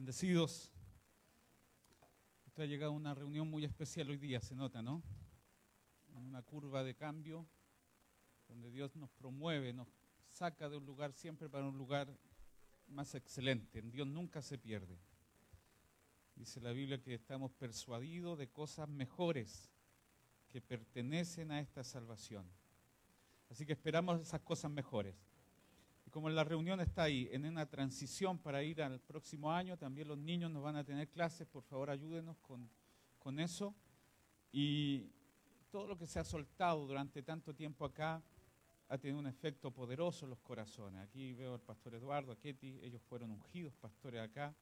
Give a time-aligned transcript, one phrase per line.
[0.00, 0.72] Bendecidos.
[2.46, 5.02] Usted ha llegado a una reunión muy especial hoy día, se nota, ¿no?
[6.14, 7.46] Una curva de cambio
[8.48, 9.88] donde Dios nos promueve, nos
[10.26, 12.08] saca de un lugar siempre para un lugar
[12.86, 13.80] más excelente.
[13.80, 14.98] En Dios nunca se pierde.
[16.34, 19.70] Dice la Biblia que estamos persuadidos de cosas mejores
[20.48, 22.50] que pertenecen a esta salvación.
[23.50, 25.29] Así que esperamos esas cosas mejores.
[26.10, 30.18] Como la reunión está ahí, en una transición para ir al próximo año, también los
[30.18, 32.68] niños nos van a tener clases, por favor ayúdenos con,
[33.18, 33.74] con eso.
[34.50, 35.08] Y
[35.70, 38.20] todo lo que se ha soltado durante tanto tiempo acá
[38.88, 41.00] ha tenido un efecto poderoso en los corazones.
[41.00, 44.52] Aquí veo al pastor Eduardo, a Ketty, ellos fueron ungidos pastores acá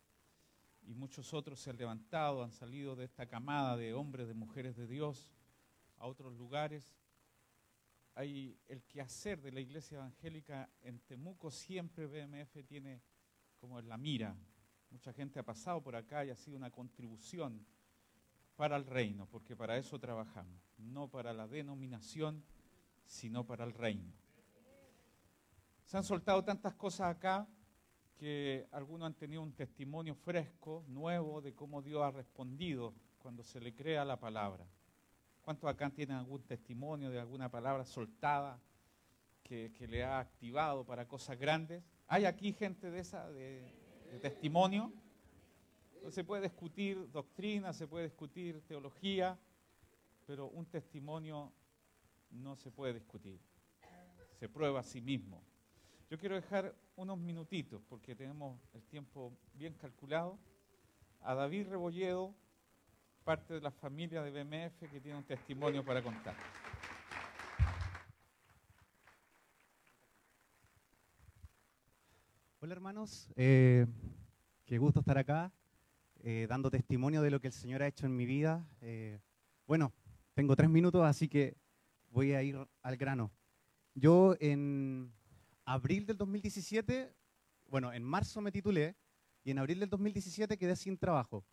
[0.87, 4.77] y muchos otros se han levantado, han salido de esta camada de hombres, de mujeres
[4.77, 5.31] de Dios
[5.97, 6.95] a otros lugares.
[8.19, 13.01] Hay el quehacer de la iglesia evangélica en Temuco, siempre BMF tiene
[13.61, 14.37] como en la mira.
[14.91, 17.65] Mucha gente ha pasado por acá y ha sido una contribución
[18.57, 22.43] para el reino, porque para eso trabajamos, no para la denominación,
[23.05, 24.13] sino para el reino.
[25.85, 27.47] Se han soltado tantas cosas acá
[28.17, 33.61] que algunos han tenido un testimonio fresco, nuevo, de cómo Dios ha respondido cuando se
[33.61, 34.67] le crea la palabra.
[35.49, 38.61] ¿Cuántos acá tienen algún testimonio de alguna palabra soltada
[39.43, 41.83] que, le ha activado para cosas grandes?
[42.07, 43.73] ¿Hay aquí gente de esa, de,
[44.21, 44.93] testimonio?
[46.11, 49.39] se puede discutir doctrina, se puede discutir teología,
[50.27, 51.51] pero un testimonio
[52.31, 53.41] no se puede discutir.
[54.39, 55.43] Se prueba a sí mismo.
[56.11, 60.39] Yo quiero dejar unos minutitos, porque tenemos el tiempo bien calculado,
[61.23, 62.35] a David Rebolledo,
[63.29, 66.35] parte de la familia de BMF, que tiene un testimonio para contar.
[72.59, 73.87] Hola hermanos, eh,
[74.65, 75.53] qué gusto estar acá,
[76.21, 78.67] eh, dando testimonio de lo que el Señor ha hecho en mi vida.
[78.81, 79.21] Eh,
[79.67, 79.93] bueno,
[80.33, 81.55] tengo tres minutos, así que
[82.09, 83.31] voy a ir al grano.
[83.95, 85.13] Yo en
[85.67, 87.15] abril del 2017,
[87.67, 88.97] bueno, en marzo me titulé
[89.45, 91.45] y en abril del 2017 quedé sin trabajo.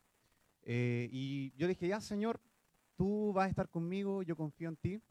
[0.65, 2.41] Eh, y yo dije, ya Señor,
[2.97, 5.01] tú vas a estar conmigo, yo confío en ti.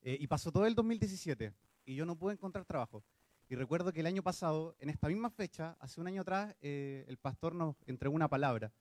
[0.00, 1.52] Eh, y pasó todo el 2017
[1.84, 3.04] y yo no pude encontrar trabajo.
[3.50, 7.04] Y recuerdo que el año pasado, en esta misma fecha, hace un año atrás, eh,
[7.08, 8.72] el pastor nos entregó una palabra.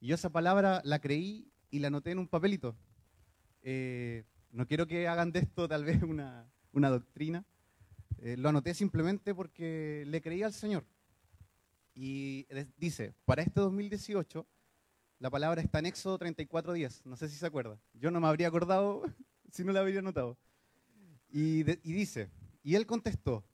[0.00, 2.76] Y yo esa palabra la creí y la anoté en un papelito.
[4.50, 7.44] no quiero que hagan de esto tal vez una, una doctrina.
[8.18, 10.84] lo anoté simplemente porque le creí al Señor.
[11.94, 12.46] Y
[12.76, 14.46] dice, para este 2018
[15.22, 17.02] la palabra está en Éxodo 34.10.
[17.04, 17.78] No sé si se acuerda.
[17.94, 19.04] Yo no me habría acordado
[19.52, 20.36] si no la habría notado.
[21.30, 22.28] Y, y dice,
[22.64, 23.44] y él contestó,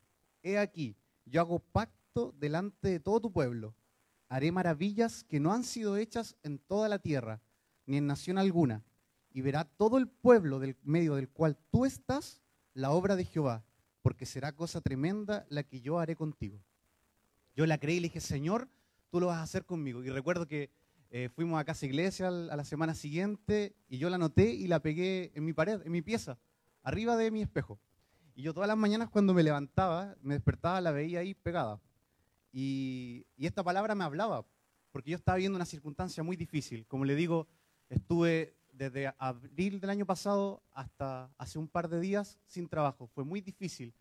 [0.43, 0.97] he aquí,
[1.27, 3.75] yo hago pacto delante de todo tu pueblo.
[4.31, 7.43] Haré maravillas que no han sido hechas en toda la tierra,
[7.85, 8.83] ni en nación alguna.
[9.31, 12.41] Y verá todo el pueblo del medio del cual tú estás
[12.73, 13.63] la obra de Jehová,
[14.01, 16.63] porque será cosa tremenda la que yo haré contigo.
[17.55, 18.71] Yo la creí y le dije, Señor,
[19.11, 20.03] tú lo vas a hacer conmigo.
[20.03, 20.71] Y recuerdo que
[21.11, 24.81] eh, fuimos a casa iglesia a la semana siguiente y yo la anoté y la
[24.81, 26.39] pegué en mi pared, en mi pieza,
[26.83, 27.81] arriba de mi espejo.
[28.35, 31.81] Y yo todas las mañanas cuando me levantaba, me despertaba, la veía ahí pegada.
[32.53, 34.45] Y, esta palabra me hablaba,
[34.93, 36.87] porque yo estaba viendo una circunstancia muy difícil.
[36.87, 37.49] Como le digo,
[37.89, 43.07] estuve desde abril del año pasado hasta hace un par de días sin trabajo.
[43.09, 43.95] Fue muy difícil.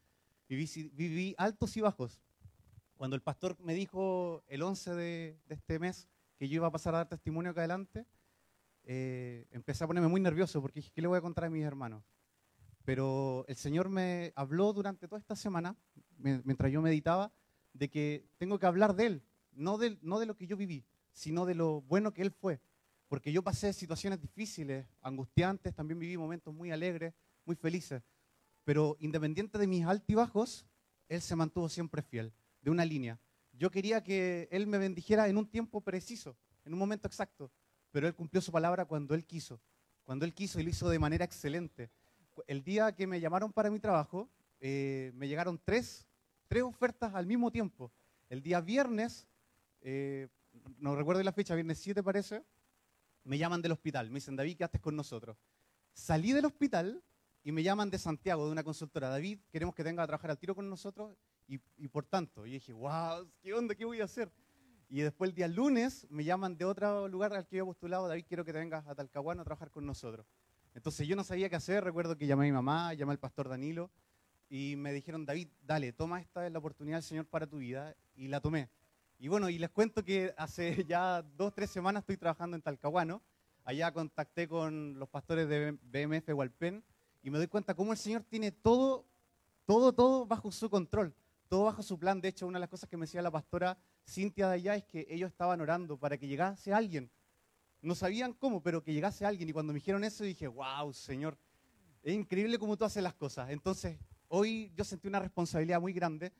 [0.49, 2.21] Viví, viví altos y bajos.
[2.95, 6.07] Cuando el pastor me dijo el 11 de, de este mes,
[6.37, 8.05] que yo iba a pasar a dar testimonio acá adelante,
[8.83, 11.63] eh, empecé a ponerme muy nervioso porque dije, ¿qué le voy a contar a mis
[11.63, 12.03] hermanos?
[12.85, 15.75] Pero el Señor me habló durante toda esta semana,
[16.17, 17.33] mientras yo meditaba,
[17.73, 20.85] de que tengo que hablar de Él, no de, no de lo que yo viví,
[21.11, 22.61] sino de lo bueno que Él fue.
[23.09, 27.13] Porque yo pasé situaciones difíciles, angustiantes, también viví momentos muy alegres,
[27.45, 28.01] muy felices.
[28.63, 30.65] Pero independiente de mis altibajos,
[31.09, 33.19] Él se mantuvo siempre fiel, de una línea.
[33.57, 37.51] Yo quería que Él me bendijera en un tiempo preciso, en un momento exacto,
[37.91, 39.59] pero Él cumplió su palabra cuando Él quiso,
[40.03, 41.89] cuando Él quiso y lo hizo de manera excelente.
[42.45, 44.29] El día que me llamaron para mi trabajo,
[44.59, 46.07] eh, me llegaron tres,
[46.47, 47.91] tres ofertas al mismo tiempo.
[48.29, 49.27] El día viernes,
[49.81, 50.27] eh,
[50.77, 52.43] no recuerdo la fecha, viernes 7 parece,
[53.23, 55.35] me llaman del hospital, me dicen, David, ¿qué con nosotros?
[55.93, 57.03] Salí del hospital
[57.43, 60.37] y me llaman de Santiago, de una consultora, David, queremos que venga a trabajar al
[60.37, 61.17] tiro con nosotros
[61.47, 63.73] y, por tanto, y dije, wow, ¿qué onda?
[63.73, 64.31] ¿Qué voy a hacer?
[64.89, 68.07] Y después el día lunes me llaman de otro lugar al que yo he postulado,
[68.07, 70.25] David, quiero que te vengas a Talcahuano a trabajar con nosotros.
[70.73, 73.49] Entonces yo no sabía qué hacer, recuerdo que llamé a mi mamá, llamé al pastor
[73.49, 73.89] Danilo
[74.49, 77.95] y me dijeron, David, dale, toma esta es la oportunidad del Señor para tu vida
[78.15, 78.69] y la tomé.
[79.19, 83.21] Y bueno, y les cuento que hace ya dos, tres semanas estoy trabajando en Talcahuano.
[83.63, 86.83] Allá contacté con los pastores de BMF Hualpén
[87.23, 89.05] y me doy cuenta cómo el Señor tiene todo,
[89.65, 91.13] todo, todo bajo su control,
[91.47, 92.21] todo bajo su plan.
[92.21, 93.77] De hecho, una de las cosas que me decía la pastora
[94.07, 97.11] Cintia de allá es que ellos estaban orando para que llegase alguien.
[97.81, 99.49] No sabían cómo, pero que llegase alguien.
[99.49, 101.37] Y cuando me dijeron eso dije, wow, Señor,
[102.03, 103.49] es increíble cómo tú haces las cosas.
[103.49, 103.97] Entonces,
[104.29, 106.31] hoy yo sentí una responsabilidad muy grande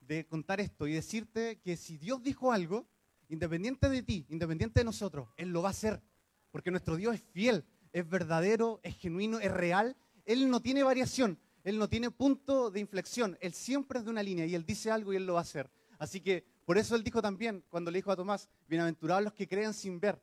[0.00, 2.86] de contar esto y decirte que si Dios dijo algo,
[3.28, 6.02] independiente de ti, independiente de nosotros, Él lo va a hacer.
[6.50, 9.96] Porque nuestro Dios es fiel, es verdadero, es genuino, es real.
[10.24, 13.38] Él no tiene variación, Él no tiene punto de inflexión.
[13.40, 15.42] Él siempre es de una línea y Él dice algo y Él lo va a
[15.42, 15.70] hacer.
[15.98, 19.46] Así que por eso Él dijo también, cuando le dijo a Tomás, bienaventurados los que
[19.46, 20.20] creen sin ver.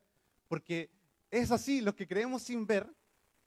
[0.48, 0.90] Porque
[1.32, 2.92] es así, los que creemos sin ver,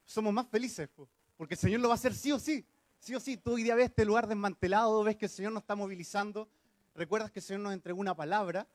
[0.05, 0.89] somos más felices.
[1.37, 2.65] Porque el Señor lo va a hacer sí o sí.
[2.99, 5.65] Sí o sí, tú hoy día ves este lugar desmantelado, ves que el Señor nos
[5.65, 6.49] está movilizando,
[6.94, 8.69] recuerdas que el Señor nos entregó una palabra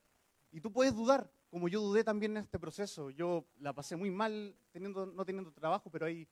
[0.51, 3.09] y tú puedes dudar, como yo dudé también en este proceso.
[3.09, 6.27] Yo la pasé muy mal no teniendo trabajo, pero ahí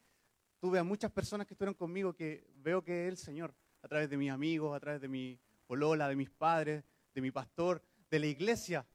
[0.60, 4.10] tuve a muchas personas que estuvieron conmigo que veo que es el Señor, a través
[4.10, 8.20] de mis amigos, a través de mi polola, de mis padres, de mi pastor, de
[8.20, 8.86] la iglesia,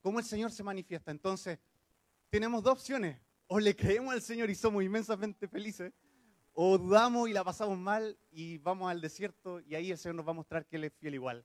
[0.00, 1.10] cómo el Señor se manifiesta.
[1.10, 1.58] Entonces,
[2.28, 3.18] tenemos dos opciones.
[3.46, 5.92] O le creemos al Señor y somos inmensamente felices,
[6.52, 10.26] o dudamos y la pasamos mal y vamos al desierto y ahí el Señor nos
[10.26, 11.44] va a mostrar que Él es fiel igual,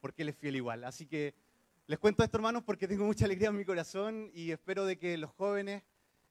[0.00, 0.84] porque Él es fiel igual.
[0.84, 1.34] Así que
[1.86, 5.16] les cuento esto, hermanos, porque tengo mucha alegría en mi corazón y espero de que
[5.18, 5.82] los jóvenes,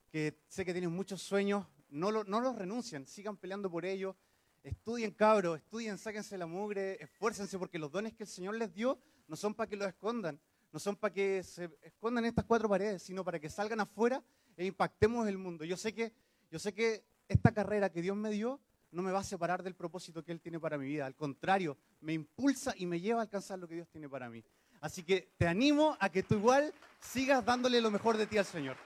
[0.09, 4.15] que sé que tienen muchos sueños, no, no los renuncien, sigan peleando por ellos.
[4.63, 8.99] Estudien, cabros, estudien, sáquense la mugre, esfuércense, porque los dones que el Señor les dio
[9.27, 10.39] no son para que los escondan,
[10.71, 14.23] no son para que se escondan estas cuatro paredes, sino para que salgan afuera
[14.57, 15.63] e impactemos el mundo.
[15.63, 16.11] Yo sé que,
[16.51, 18.59] yo sé que esta carrera que Dios me dio
[18.91, 21.05] no me va a separar del propósito que Él tiene para mi vida.
[21.05, 24.43] Al contrario, me impulsa y me lleva a alcanzar lo que Dios tiene para mí.
[24.81, 28.45] Así que te animo a que tú igual sigas dándole lo mejor de ti al
[28.45, 28.77] Señor.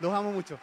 [0.00, 0.58] Los amo mucho.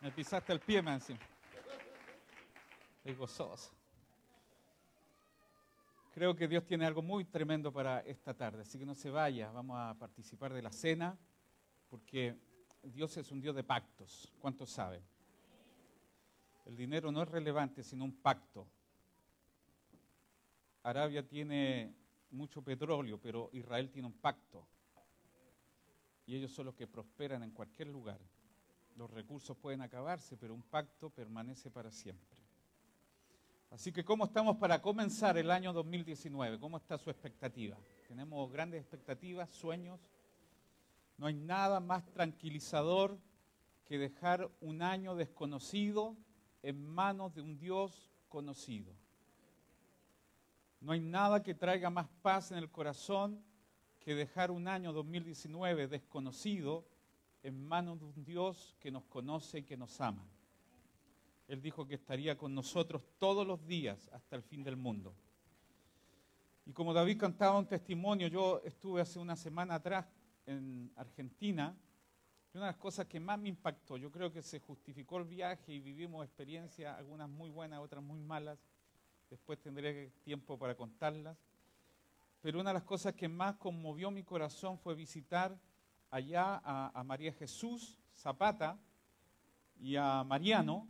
[0.00, 1.14] Me pisaste el pie, Mansi.
[3.04, 3.70] Es gozoso.
[6.14, 9.50] Creo que Dios tiene algo muy tremendo para esta tarde, así que no se vaya,
[9.50, 11.18] vamos a participar de la cena,
[11.90, 12.34] porque
[12.82, 15.02] Dios es un Dios de pactos, ¿cuántos saben?
[16.64, 18.66] El dinero no es relevante, sino un pacto.
[20.82, 21.94] Arabia tiene
[22.30, 24.66] mucho petróleo, pero Israel tiene un pacto.
[26.24, 28.18] Y ellos son los que prosperan en cualquier lugar.
[28.96, 32.36] Los recursos pueden acabarse, pero un pacto permanece para siempre.
[33.70, 36.58] Así que, ¿cómo estamos para comenzar el año 2019?
[36.58, 37.76] ¿Cómo está su expectativa?
[38.08, 40.00] Tenemos grandes expectativas, sueños.
[41.18, 43.18] No hay nada más tranquilizador
[43.84, 46.16] que dejar un año desconocido
[46.62, 48.94] en manos de un Dios conocido.
[50.80, 53.44] No hay nada que traiga más paz en el corazón
[54.00, 56.86] que dejar un año 2019 desconocido
[57.42, 60.26] en manos de un Dios que nos conoce y que nos ama.
[61.48, 65.14] Él dijo que estaría con nosotros todos los días hasta el fin del mundo.
[66.64, 70.06] Y como David cantaba un testimonio, yo estuve hace una semana atrás
[70.46, 71.76] en Argentina,
[72.52, 75.24] y una de las cosas que más me impactó, yo creo que se justificó el
[75.24, 78.58] viaje y vivimos experiencias, algunas muy buenas, otras muy malas,
[79.30, 81.36] después tendré tiempo para contarlas,
[82.40, 85.58] pero una de las cosas que más conmovió mi corazón fue visitar
[86.16, 88.78] allá a, María Jesús Zapata
[89.78, 90.88] y a Mariano,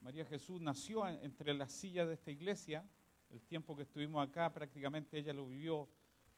[0.00, 2.84] María Jesús nació entre las sillas de esta iglesia.
[3.30, 5.88] El tiempo que estuvimos acá prácticamente ella lo vivió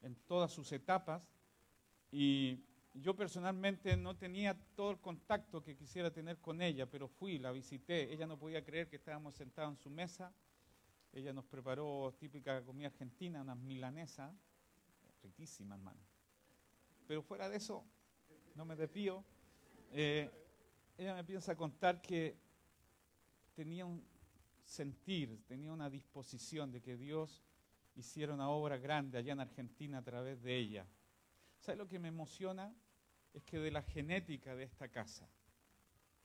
[0.02, 1.22] en todas sus etapas.
[2.10, 2.64] Y
[2.94, 7.52] yo personalmente no tenía todo el contacto que quisiera tener con ella, pero fui, la
[7.52, 8.12] visité.
[8.12, 10.32] Ella no podía creer que estábamos sentados en su mesa.
[11.12, 14.34] Ella nos preparó típica comida argentina, unas milanesas,
[15.22, 16.00] riquísimas, hermano.
[17.06, 17.84] Pero fuera de eso,
[18.56, 19.22] no me desvío.
[19.92, 20.30] Eh,
[20.96, 22.36] ella me piensa contar que
[23.54, 24.02] tenía un
[24.64, 27.44] sentir, tenía una disposición de que Dios
[27.94, 30.86] hiciera una obra grande allá en Argentina a través de ella.
[31.60, 32.74] ¿Sabes lo que me emociona?
[33.32, 35.28] Es que de la genética de esta casa,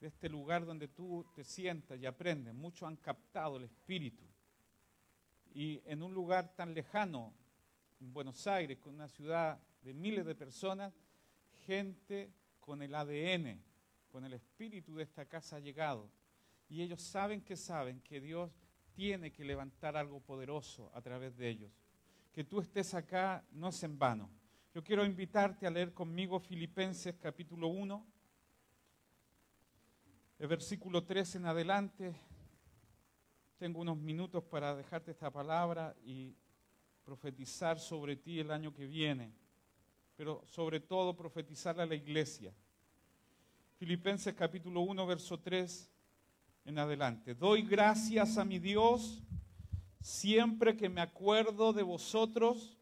[0.00, 4.24] de este lugar donde tú te sientas y aprendes, muchos han captado el espíritu.
[5.54, 7.34] Y en un lugar tan lejano,
[8.00, 10.94] en Buenos Aires, con una ciudad de miles de personas,
[11.66, 13.62] gente con el ADN,
[14.08, 16.10] con el espíritu de esta casa ha llegado
[16.68, 18.50] y ellos saben que saben que Dios
[18.94, 21.70] tiene que levantar algo poderoso a través de ellos.
[22.32, 24.30] Que tú estés acá no es en vano.
[24.74, 28.06] Yo quiero invitarte a leer conmigo Filipenses capítulo 1,
[30.38, 32.14] el versículo 3 en adelante.
[33.58, 36.34] tengo unos minutos para dejarte esta palabra y
[37.04, 39.34] profetizar sobre ti el año que viene,
[40.16, 42.52] pero sobre todo profetizarle a la iglesia.
[43.78, 45.90] Filipenses capítulo 1, verso 3
[46.64, 47.34] en adelante.
[47.34, 49.22] Doy gracias a mi Dios
[50.00, 52.76] siempre que me acuerdo de vosotros,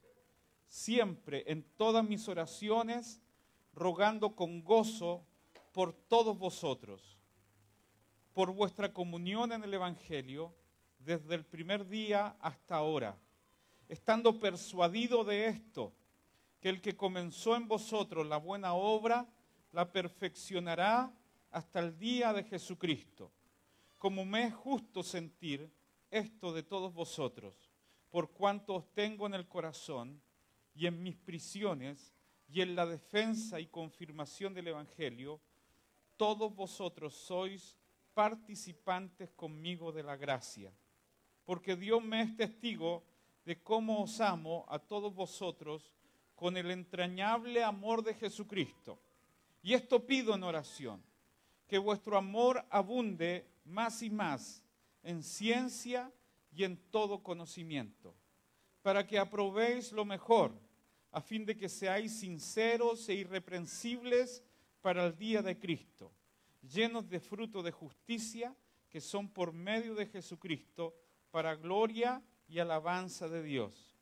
[0.68, 3.20] siempre en todas mis oraciones,
[3.74, 5.24] rogando con gozo
[5.72, 7.18] por todos vosotros,
[8.32, 10.54] por vuestra comunión en el Evangelio
[10.98, 13.16] desde el primer día hasta ahora,
[13.88, 15.92] estando persuadido de esto,
[16.60, 19.26] que el que comenzó en vosotros la buena obra,
[19.72, 21.12] la perfeccionará
[21.50, 23.32] hasta el día de Jesucristo.
[23.98, 25.70] Como me es justo sentir
[26.10, 27.54] esto de todos vosotros,
[28.10, 30.20] por cuanto os tengo en el corazón
[30.74, 32.14] y en mis prisiones
[32.48, 35.40] y en la defensa y confirmación del Evangelio,
[36.16, 37.76] todos vosotros sois
[38.12, 40.72] participantes conmigo de la gracia,
[41.44, 43.04] porque Dios me es testigo
[43.44, 45.90] de cómo os amo a todos vosotros
[46.40, 48.98] con el entrañable amor de Jesucristo.
[49.62, 51.02] Y esto pido en oración,
[51.68, 54.62] que vuestro amor abunde más y más
[55.02, 56.10] en ciencia
[56.50, 58.14] y en todo conocimiento,
[58.80, 60.58] para que aprobéis lo mejor,
[61.12, 64.42] a fin de que seáis sinceros e irreprensibles
[64.80, 66.10] para el día de Cristo,
[66.62, 68.56] llenos de fruto de justicia,
[68.88, 70.96] que son por medio de Jesucristo,
[71.30, 73.99] para gloria y alabanza de Dios.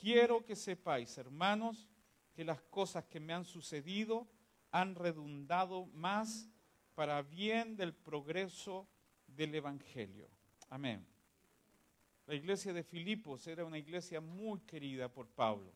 [0.00, 1.86] Quiero que sepáis, hermanos,
[2.32, 4.26] que las cosas que me han sucedido
[4.70, 6.48] han redundado más
[6.94, 8.88] para bien del progreso
[9.26, 10.26] del Evangelio.
[10.70, 11.06] Amén.
[12.24, 15.70] La iglesia de Filipos era una iglesia muy querida por Pablo.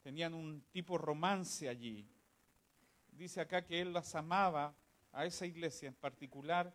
[0.00, 2.08] Tenían un tipo romance allí.
[3.10, 4.74] Dice acá que él las amaba
[5.12, 6.74] a esa iglesia en particular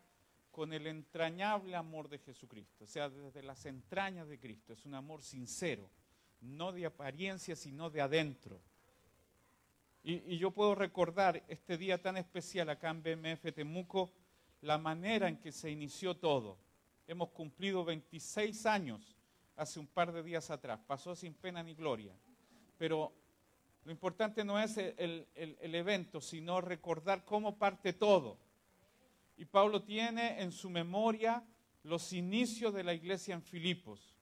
[0.51, 4.73] con el entrañable amor de Jesucristo, o sea, desde las entrañas de Cristo.
[4.73, 5.89] Es un amor sincero,
[6.41, 8.59] no de apariencia, sino de adentro.
[10.03, 14.13] Y, yo puedo recordar este día tan especial acá en BMF Temuco,
[14.61, 16.57] la manera en que se inició todo.
[17.07, 19.17] Hemos cumplido 26 años
[19.55, 20.79] hace un par de días atrás.
[20.87, 22.13] Pasó sin pena ni gloria.
[22.77, 23.11] Pero
[23.83, 28.37] lo importante no es el, el, evento, sino recordar cómo parte todo.
[29.37, 31.43] Y Pablo tiene en su memoria
[31.83, 34.16] los inicios de la iglesia en Filipos.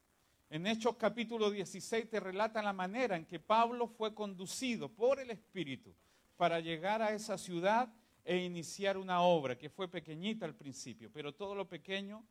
[0.48, 5.30] En Hechos capítulo 16 te relata la manera en que Pablo fue conducido por el
[5.30, 5.92] Espíritu
[6.36, 7.92] para llegar a esa ciudad
[8.24, 12.24] e iniciar una obra que fue pequeñita al principio, pero todo lo pequeño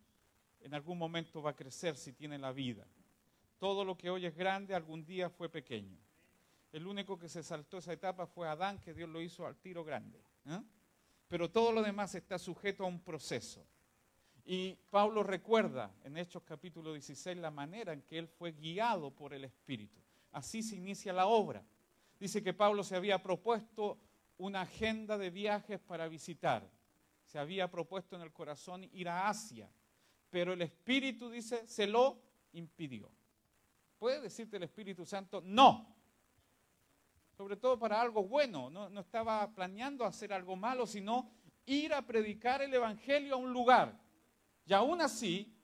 [0.62, 2.88] en algún momento va a crecer si tiene la vida.
[3.60, 5.98] Todo lo que hoy es grande algún día fue pequeño.
[6.72, 9.84] El único que se saltó esa etapa fue Adán, que Dios lo hizo al tiro
[9.84, 10.22] grande.
[10.46, 10.62] ¿eh?
[11.28, 13.66] Pero todo lo demás está sujeto a un proceso.
[14.48, 19.34] Y Pablo recuerda en Hechos capítulo 16 la manera en que él fue guiado por
[19.34, 20.00] el Espíritu.
[20.32, 21.66] Así se inicia la obra.
[22.20, 23.98] Dice que Pablo se había propuesto
[24.38, 26.70] una agenda de viajes para visitar.
[27.24, 29.68] Se había propuesto en el corazón ir a Asia,
[30.30, 32.22] pero el Espíritu, dice, se lo
[32.54, 33.10] impidió.
[33.98, 35.42] ¿Puede decirte el Espíritu Santo?
[35.44, 35.96] No.
[37.36, 38.70] Sobre todo para algo bueno.
[38.70, 41.32] No, no estaba planeando hacer algo malo, sino
[41.66, 44.05] ir a predicar el Evangelio a un lugar.
[44.66, 45.56] Y aún así,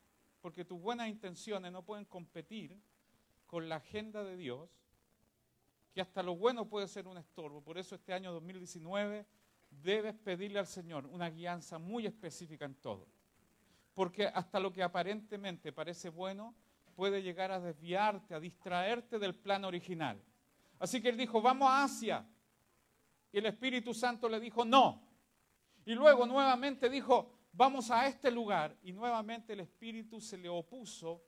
[0.42, 2.80] porque tus buenas intenciones no pueden competir
[3.48, 4.70] con la agenda de Dios,
[5.94, 7.62] que hasta lo bueno puede ser un estorbo.
[7.62, 9.26] Por eso este año 2019
[9.70, 13.08] debes pedirle al Señor una guianza muy específica en todo.
[13.94, 16.56] Porque hasta lo que aparentemente parece bueno
[16.96, 20.22] puede llegar a desviarte, a distraerte del plan original.
[20.80, 22.26] Así que él dijo, vamos a Asia.
[23.32, 25.02] Y el Espíritu Santo le dijo, no.
[25.86, 28.76] Y luego nuevamente dijo, vamos a este lugar.
[28.84, 31.24] Y nuevamente el Espíritu se le opuso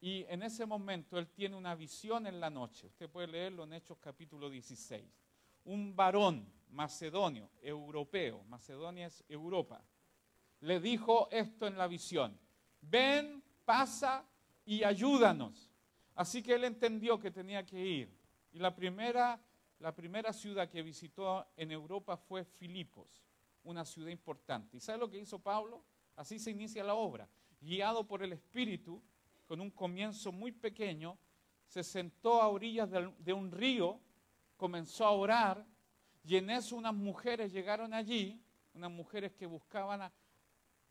[0.00, 2.86] y en ese momento él tiene una visión en la noche.
[2.86, 5.04] Usted puede leerlo en Hechos capítulo 16.
[5.64, 9.82] Un varón macedonio, europeo, Macedonia es Europa,
[10.60, 12.38] le dijo esto en la visión.
[12.80, 14.24] Ven, pasa
[14.64, 15.72] y ayúdanos.
[16.14, 18.16] Así que él entendió que tenía que ir.
[18.52, 19.40] Y la primera,
[19.78, 23.25] la primera ciudad que visitó en Europa fue Filipos,
[23.66, 24.76] una ciudad importante.
[24.76, 25.82] ¿Y sabe lo que hizo Pablo?
[26.16, 27.28] Así se inicia la obra.
[27.60, 29.02] Guiado por el Espíritu,
[29.46, 31.18] con un comienzo muy pequeño,
[31.66, 34.00] se sentó a orillas de un río,
[34.56, 35.66] comenzó a orar,
[36.26, 38.42] y en eso unas mujeres llegaron allí,
[38.74, 40.02] unas mujeres que buscaban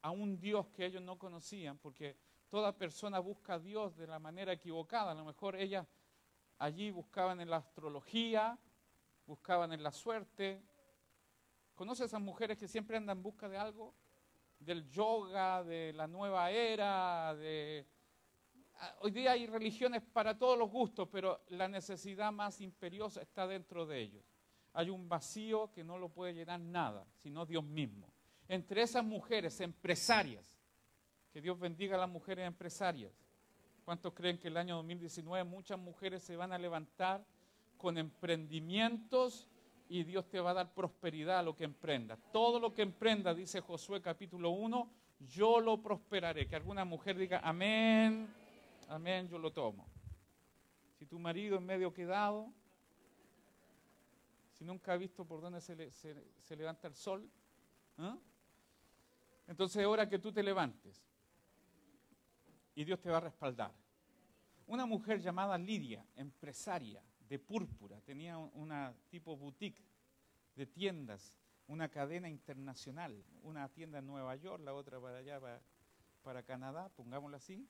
[0.01, 2.15] a, un Dios que ellos no conocían, porque
[2.49, 5.11] toda persona busca a Dios de la manera equivocada.
[5.11, 5.85] A lo mejor ellas
[6.59, 8.57] allí buscaban en la astrología,
[9.25, 10.61] buscaban en la suerte.
[11.75, 13.93] ¿Conoce a esas mujeres que siempre andan en busca de algo?
[14.59, 17.85] Del yoga, de la nueva era, de
[18.79, 23.45] ah, hoy día hay religiones para todos los gustos, pero la necesidad más imperiosa está
[23.45, 24.23] dentro de ellos.
[24.71, 28.07] Hay un vacío que no lo puede llenar nada, sino Dios mismo.
[28.47, 30.57] Entre esas mujeres empresarias,
[31.33, 33.11] que Dios bendiga a las mujeres empresarias.
[33.83, 37.25] ¿Cuántos creen que el año 2019 muchas mujeres se van a levantar
[37.77, 39.49] con emprendimientos
[39.87, 42.17] y Dios te va a dar prosperidad a lo que emprenda.
[42.31, 44.89] Todo lo que emprenda, dice Josué capítulo 1,
[45.19, 46.47] yo lo prosperaré.
[46.47, 48.27] Que alguna mujer diga, amén,
[48.89, 49.87] amén, yo lo tomo.
[50.97, 52.51] Si tu marido es medio quedado,
[54.57, 57.29] si nunca ha visto por dónde se, levanta el sol,
[57.97, 58.17] ¿ah?
[59.47, 61.05] entonces es hora que tú te levantes
[62.73, 63.71] y Dios te va a respaldar.
[64.67, 69.81] Una mujer llamada Lidia, empresaria, de púrpura, tenía una tipo boutique
[70.55, 75.39] de tiendas, una cadena internacional, una tienda en Nueva York, la otra para allá,
[76.21, 77.67] para, Canadá, pongámoslo así.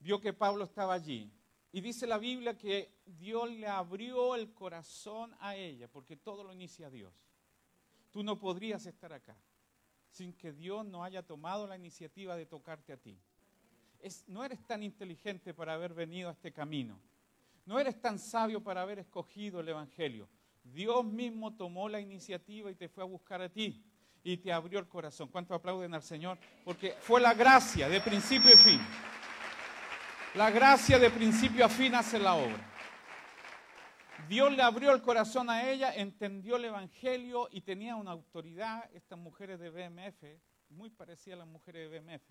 [0.00, 1.30] Vio que Pablo estaba allí.
[1.70, 6.52] Y dice la Biblia que Dios le abrió el corazón a ella, porque todo lo
[6.52, 7.12] inicia Dios.
[8.10, 9.36] Tú no podrías estar acá
[10.10, 13.18] sin que Dios no haya tomado la iniciativa de tocarte a ti.
[14.26, 16.98] no eres tan inteligente para haber venido a este camino.
[17.68, 20.26] No eres tan sabio para haber escogido el Evangelio.
[20.64, 23.84] Dios mismo tomó la iniciativa y te fue a buscar a ti
[24.22, 25.28] y te abrió el corazón.
[25.28, 26.38] ¿Cuánto aplauden al Señor?
[26.64, 28.80] Porque fue la gracia de principio y fin.
[30.34, 32.66] La gracia de principio a fin hace la obra.
[34.26, 39.18] Dios le abrió el corazón a ella, entendió el Evangelio y tenía una autoridad, estas
[39.18, 40.24] mujeres de BMF,
[40.70, 42.30] muy parecidas a las mujeres de BMF,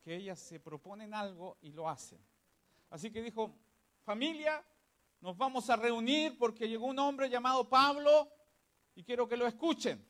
[0.00, 2.24] que ellas se proponen algo y lo hacen.
[2.88, 3.54] Así que dijo,
[4.02, 4.64] familia,
[5.20, 8.30] nos vamos a reunir porque llegó un hombre llamado Pablo
[8.94, 10.04] y quiero que lo escuchen.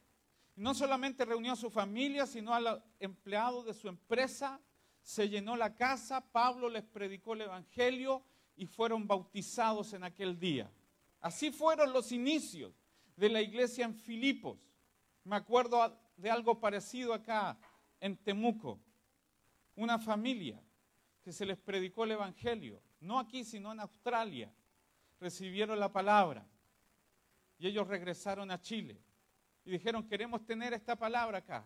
[0.57, 4.61] No solamente reunió a su familia, sino a los empleados de su empresa.
[5.03, 8.25] Se llenó la casa, Pablo les predicó el Evangelio
[8.57, 10.71] y fueron bautizados en aquel día.
[11.21, 12.75] Así fueron los inicios
[13.17, 14.71] de la iglesia en Filipos.
[15.25, 17.59] Me acuerdo de algo parecido acá
[18.01, 18.81] en Temuco.
[19.75, 20.63] Una familia
[21.23, 24.51] que se les predicó el Evangelio no aquí, sino en Australia,
[25.21, 26.47] recibieron la palabra.
[27.59, 29.01] Y ellos regresaron a Chile
[29.65, 31.65] y dijeron, queremos tener esta palabra acá.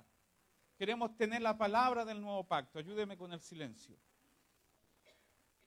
[0.76, 2.78] Queremos tener la palabra del nuevo pacto.
[2.78, 3.96] Ayúdeme con el silencio.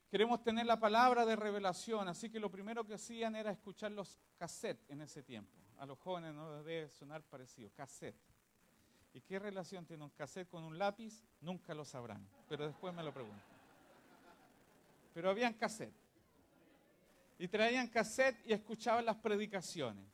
[0.09, 2.07] Queremos tener la palabra de revelación.
[2.07, 5.57] Así que lo primero que hacían era escuchar los cassettes en ese tiempo.
[5.77, 7.71] A los jóvenes no debe sonar parecido.
[7.73, 8.19] Cassette.
[9.13, 11.23] ¿Y qué relación tiene un cassette con un lápiz?
[11.41, 12.27] Nunca lo sabrán.
[12.47, 13.58] Pero después me lo preguntan
[15.13, 15.93] pero habían cassette.
[17.37, 20.05] Y traían cassette y escuchaban las predicaciones.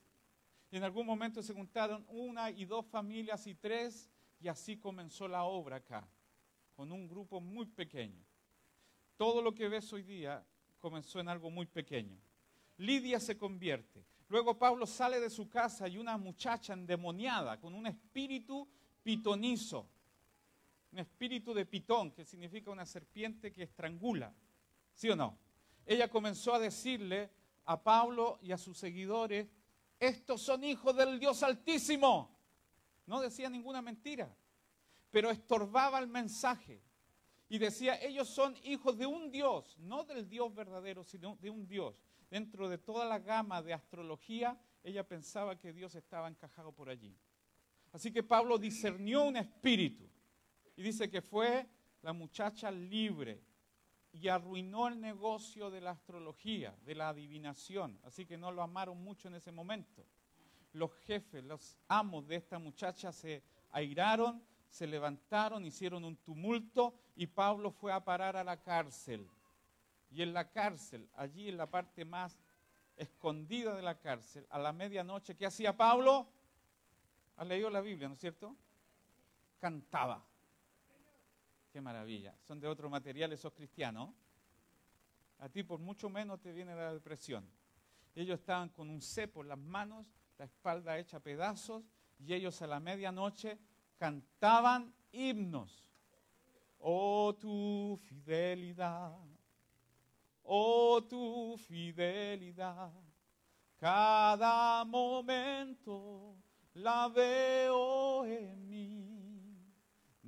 [0.71, 5.27] Y en algún momento se juntaron una y dos familias y tres, y así comenzó
[5.27, 6.07] la obra acá,
[6.75, 8.23] con un grupo muy pequeño.
[9.17, 10.45] Todo lo que ves hoy día
[10.79, 12.19] comenzó en algo muy pequeño.
[12.77, 14.05] Lidia se convierte.
[14.27, 18.67] Luego Pablo sale de su casa y una muchacha endemoniada con un espíritu
[19.03, 19.87] pitonizo,
[20.91, 24.33] un espíritu de pitón, que significa una serpiente que estrangula.
[24.95, 25.37] ¿Sí o no?
[25.85, 27.29] Ella comenzó a decirle
[27.65, 29.47] a Pablo y a sus seguidores,
[29.99, 32.35] estos son hijos del Dios Altísimo.
[33.05, 34.35] No decía ninguna mentira,
[35.11, 36.81] pero estorbaba el mensaje.
[37.47, 41.67] Y decía, ellos son hijos de un Dios, no del Dios verdadero, sino de un
[41.67, 42.01] Dios.
[42.31, 47.15] Dentro de toda la gama de astrología, ella pensaba que Dios estaba encajado por allí.
[47.91, 50.09] Así que Pablo discernió un espíritu
[50.75, 51.67] y dice que fue
[52.01, 53.41] la muchacha libre,
[54.15, 57.99] y arruinó el negocio de la astrología, de la adivinación.
[58.03, 60.05] Así que no lo amaron mucho en ese momento.
[60.71, 67.27] Los jefes, los amos de esta muchacha se airaron, se levantaron, hicieron un tumulto y
[67.27, 69.27] Pablo fue a parar a la cárcel.
[70.11, 72.39] Y en la cárcel, allí en la parte más
[72.95, 76.27] escondida de la cárcel, a la medianoche, ¿qué hacía Pablo?
[77.35, 78.55] ¿Ha leído la Biblia, no es cierto?
[79.59, 80.25] Cantaba.
[81.75, 82.33] Qué maravilla.
[82.39, 84.09] Son de otro material esos cristianos.
[85.39, 87.45] A ti por mucho menos te viene la depresión.
[88.15, 90.07] Ellos estaban con un cepo en las manos,
[90.37, 91.83] la espalda hecha pedazos,
[92.17, 93.59] y ellos a la medianoche
[93.97, 95.83] cantaban himnos.
[96.79, 99.17] Oh tu fidelidad,
[100.43, 102.93] oh tu fidelidad,
[103.75, 106.37] cada momento
[106.75, 109.04] la veo en mí.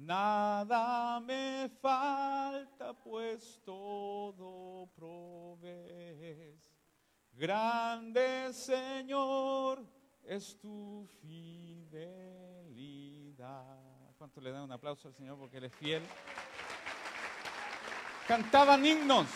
[0.07, 6.71] Nada me falta, pues todo provees.
[7.33, 9.85] Grande Señor
[10.23, 12.07] es tu fidelidad.
[14.17, 16.01] ¿Cuánto le dan un aplauso al Señor porque Él es fiel?
[18.29, 19.27] cantaban himnos.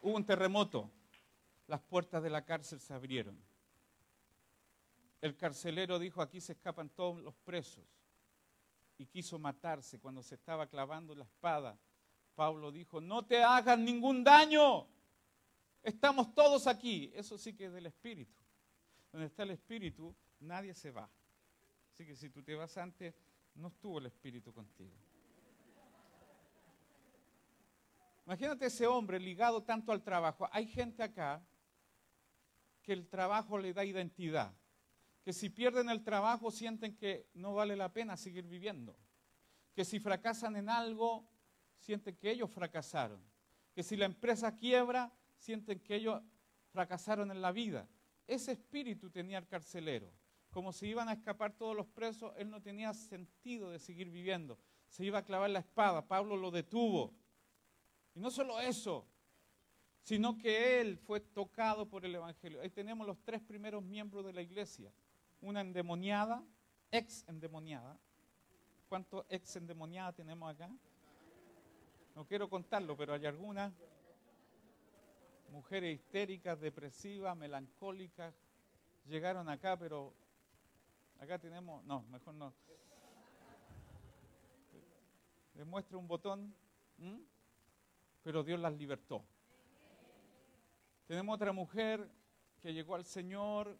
[0.00, 0.90] Hubo un terremoto,
[1.66, 3.38] las puertas de la cárcel se abrieron.
[5.26, 7.84] El carcelero dijo, aquí se escapan todos los presos.
[8.96, 11.76] Y quiso matarse cuando se estaba clavando la espada.
[12.36, 14.86] Pablo dijo, no te hagas ningún daño.
[15.82, 17.10] Estamos todos aquí.
[17.12, 18.40] Eso sí que es del Espíritu.
[19.10, 21.10] Donde está el Espíritu, nadie se va.
[21.92, 23.12] Así que si tú te vas antes,
[23.56, 24.94] no estuvo el Espíritu contigo.
[28.26, 30.48] Imagínate ese hombre ligado tanto al trabajo.
[30.52, 31.44] Hay gente acá
[32.82, 34.54] que el trabajo le da identidad
[35.26, 38.96] que si pierden el trabajo sienten que no vale la pena seguir viviendo,
[39.74, 41.28] que si fracasan en algo
[41.80, 43.20] sienten que ellos fracasaron,
[43.74, 46.22] que si la empresa quiebra sienten que ellos
[46.70, 47.88] fracasaron en la vida.
[48.28, 50.12] Ese espíritu tenía el carcelero.
[50.52, 54.60] Como si iban a escapar todos los presos, él no tenía sentido de seguir viviendo.
[54.86, 56.06] Se iba a clavar la espada.
[56.06, 57.12] Pablo lo detuvo.
[58.14, 59.08] Y no solo eso,
[60.02, 62.60] sino que él fue tocado por el Evangelio.
[62.60, 64.92] Ahí tenemos los tres primeros miembros de la iglesia
[65.40, 66.42] una endemoniada,
[66.90, 67.98] ex endemoniada.
[68.88, 70.70] ¿Cuántos ex endemoniadas tenemos acá?
[72.14, 73.72] No quiero contarlo, pero hay algunas
[75.50, 78.34] mujeres histéricas, depresivas, melancólicas,
[79.06, 80.14] llegaron acá, pero
[81.18, 82.54] acá tenemos, no, mejor no.
[85.54, 86.54] Les muestro un botón,
[88.22, 89.24] pero Dios las libertó.
[91.06, 92.10] Tenemos otra mujer
[92.60, 93.78] que llegó al Señor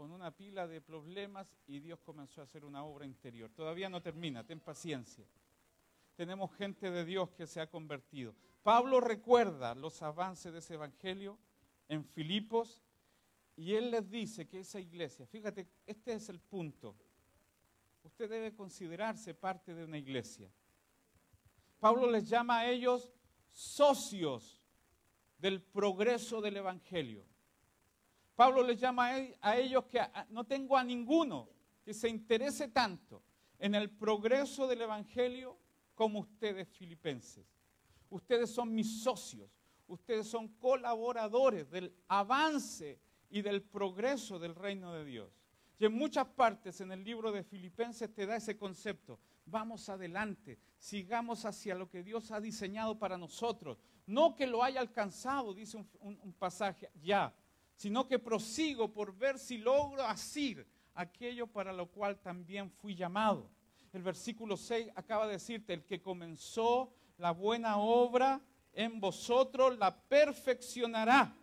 [0.00, 3.50] con una pila de problemas y Dios comenzó a hacer una obra interior.
[3.50, 5.26] Todavía no termina, ten paciencia.
[6.16, 8.34] Tenemos gente de Dios que se ha convertido.
[8.62, 11.38] Pablo recuerda los avances de ese evangelio
[11.86, 12.82] en Filipos
[13.56, 16.96] y él les dice que esa iglesia, fíjate, este es el punto.
[18.02, 20.50] Usted debe considerarse parte de una iglesia.
[21.78, 23.12] Pablo les llama a ellos
[23.52, 24.62] socios
[25.36, 27.29] del progreso del evangelio.
[28.40, 29.10] Pablo les llama
[29.42, 30.00] a ellos que
[30.30, 31.50] no tengo a ninguno
[31.84, 33.22] que se interese tanto
[33.58, 35.58] en el progreso del Evangelio
[35.94, 37.44] como ustedes filipenses.
[38.08, 39.50] Ustedes son mis socios,
[39.88, 42.98] ustedes son colaboradores del avance
[43.28, 45.30] y del progreso del reino de Dios.
[45.78, 49.20] Y en muchas partes en el libro de Filipenses te da ese concepto.
[49.44, 53.76] Vamos adelante, sigamos hacia lo que Dios ha diseñado para nosotros.
[54.06, 57.34] No que lo haya alcanzado, dice un, un pasaje, ya,
[57.80, 63.48] sino que prosigo por ver si logro asir aquello para lo cual también fui llamado.
[63.94, 68.38] El versículo 6 acaba de decirte, el que comenzó la buena obra
[68.74, 71.34] en vosotros la perfeccionará.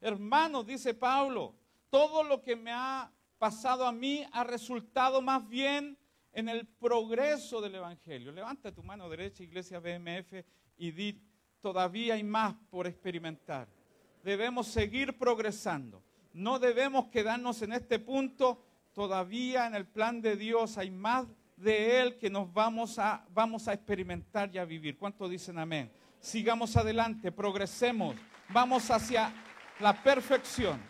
[0.00, 1.54] Hermanos, dice Pablo,
[1.90, 5.96] todo lo que me ha pasado a mí ha resultado más bien
[6.32, 8.32] en el progreso del Evangelio.
[8.32, 10.44] Levanta tu mano derecha, Iglesia BMF,
[10.76, 11.22] y di,
[11.60, 13.77] todavía hay más por experimentar
[14.22, 16.02] debemos seguir progresando.
[16.32, 18.64] No debemos quedarnos en este punto.
[18.92, 21.26] Todavía en el plan de Dios hay más
[21.56, 24.96] de Él que nos vamos a, vamos a experimentar y a vivir.
[24.96, 25.90] ¿Cuántos dicen amén?
[26.20, 28.16] Sigamos adelante, progresemos,
[28.48, 29.32] vamos hacia
[29.80, 30.80] la perfección.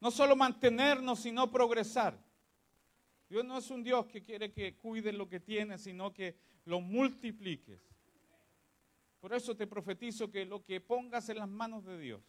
[0.00, 2.18] No solo mantenernos, sino progresar.
[3.28, 6.80] Dios no es un Dios que quiere que cuides lo que tienes, sino que lo
[6.80, 7.91] multipliques.
[9.22, 12.20] Por eso te profetizo que lo que pongas en las manos de Dios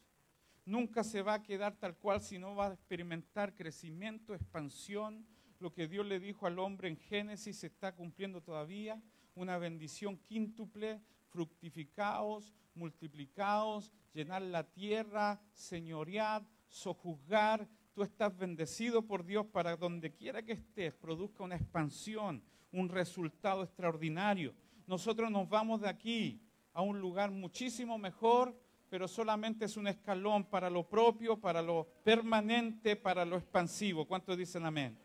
[0.63, 5.25] nunca se va a quedar tal cual, sino va a experimentar crecimiento, expansión.
[5.58, 9.01] Lo que Dios le dijo al hombre en Génesis se está cumpliendo todavía.
[9.34, 17.67] Una bendición quíntuple, fructificaos, multiplicaos, llenar la tierra, señorear, sojuzgar.
[17.95, 23.63] Tú estás bendecido por Dios para donde quiera que estés, produzca una expansión, un resultado
[23.63, 24.53] extraordinario.
[24.86, 26.39] Nosotros nos vamos de aquí
[26.73, 28.55] a un lugar muchísimo mejor,
[28.89, 34.05] pero solamente es un escalón para lo propio, para lo permanente, para lo expansivo.
[34.05, 34.97] ¿Cuántos dicen amén?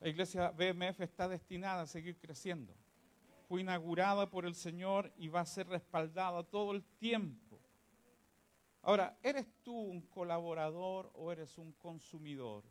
[0.00, 2.74] La iglesia BMF está destinada a seguir creciendo.
[3.48, 7.60] Fue inaugurada por el Señor y va a ser respaldada todo el tiempo.
[8.82, 12.64] Ahora, ¿eres tú un colaborador o eres un consumidor?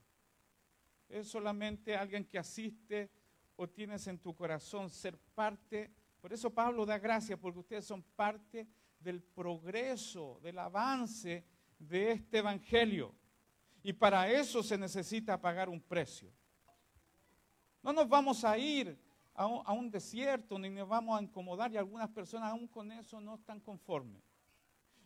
[1.10, 3.10] ¿Es solamente alguien que asiste
[3.56, 5.92] o tienes en tu corazón ser parte
[6.26, 8.68] por eso Pablo da gracias porque ustedes son parte
[9.00, 11.46] del progreso, del avance
[11.78, 13.14] de este Evangelio.
[13.84, 16.34] Y para eso se necesita pagar un precio.
[17.84, 18.98] No nos vamos a ir
[19.36, 23.36] a un, desierto ni nos vamos a incomodar y algunas personas aún con eso no
[23.36, 24.24] están conformes.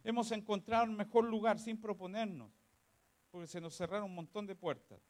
[0.05, 2.49] Hemos encontrado un mejor lugar sin proponernos,
[3.29, 5.01] porque se nos cerraron un montón de puertas.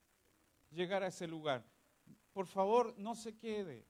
[0.71, 1.63] llegar a ese lugar.
[2.33, 3.85] Por favor, no se quede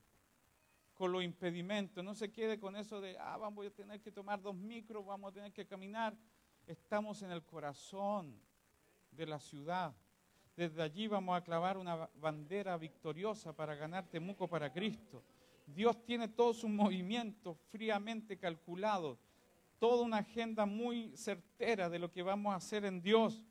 [1.00, 4.42] con los impedimentos, no se quede con eso de, ah, vamos a tener que tomar
[4.42, 6.14] dos micros, vamos a tener que caminar.
[6.66, 8.38] Estamos en el corazón
[9.10, 9.96] de la ciudad.
[10.54, 15.24] Desde allí vamos a clavar una bandera victoriosa para ganar Temuco para Cristo.
[15.64, 19.18] Dios tiene todos sus movimientos fríamente calculados,
[19.78, 23.42] toda una agenda muy certera de lo que vamos a hacer en Dios.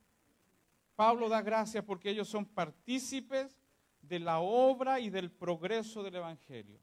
[0.95, 3.59] Pablo da gracias porque ellos son partícipes
[4.03, 6.79] de la obra y del progreso del Evangelio.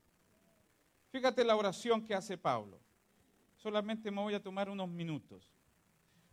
[1.16, 2.78] Fíjate la oración que hace Pablo.
[3.56, 5.50] Solamente me voy a tomar unos minutos.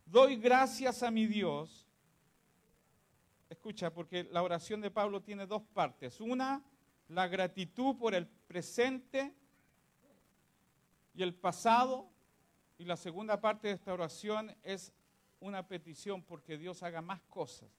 [0.04, 1.88] Doy gracias a mi Dios.
[3.48, 6.20] Escucha, porque la oración de Pablo tiene dos partes.
[6.20, 6.62] Una,
[7.08, 9.34] la gratitud por el presente
[11.14, 12.10] y el pasado.
[12.76, 14.92] Y la segunda parte de esta oración es
[15.40, 17.70] una petición porque Dios haga más cosas.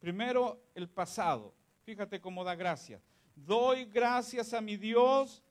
[0.00, 1.54] Primero, el pasado.
[1.84, 3.00] Fíjate cómo da gracias.
[3.36, 5.44] Doy gracias a mi Dios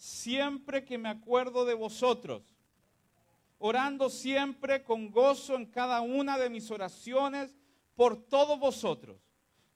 [0.00, 2.42] siempre que me acuerdo de vosotros,
[3.58, 7.54] orando siempre con gozo en cada una de mis oraciones
[7.94, 9.20] por todos vosotros,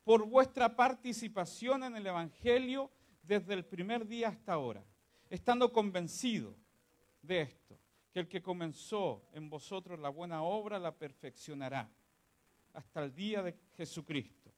[0.03, 2.91] por vuestra participación en el Evangelio
[3.23, 4.83] desde el primer día hasta ahora,
[5.29, 6.57] estando convencido
[7.21, 7.79] de esto,
[8.11, 11.91] que el que comenzó en vosotros la buena obra la perfeccionará
[12.73, 14.51] hasta el día de Jesucristo.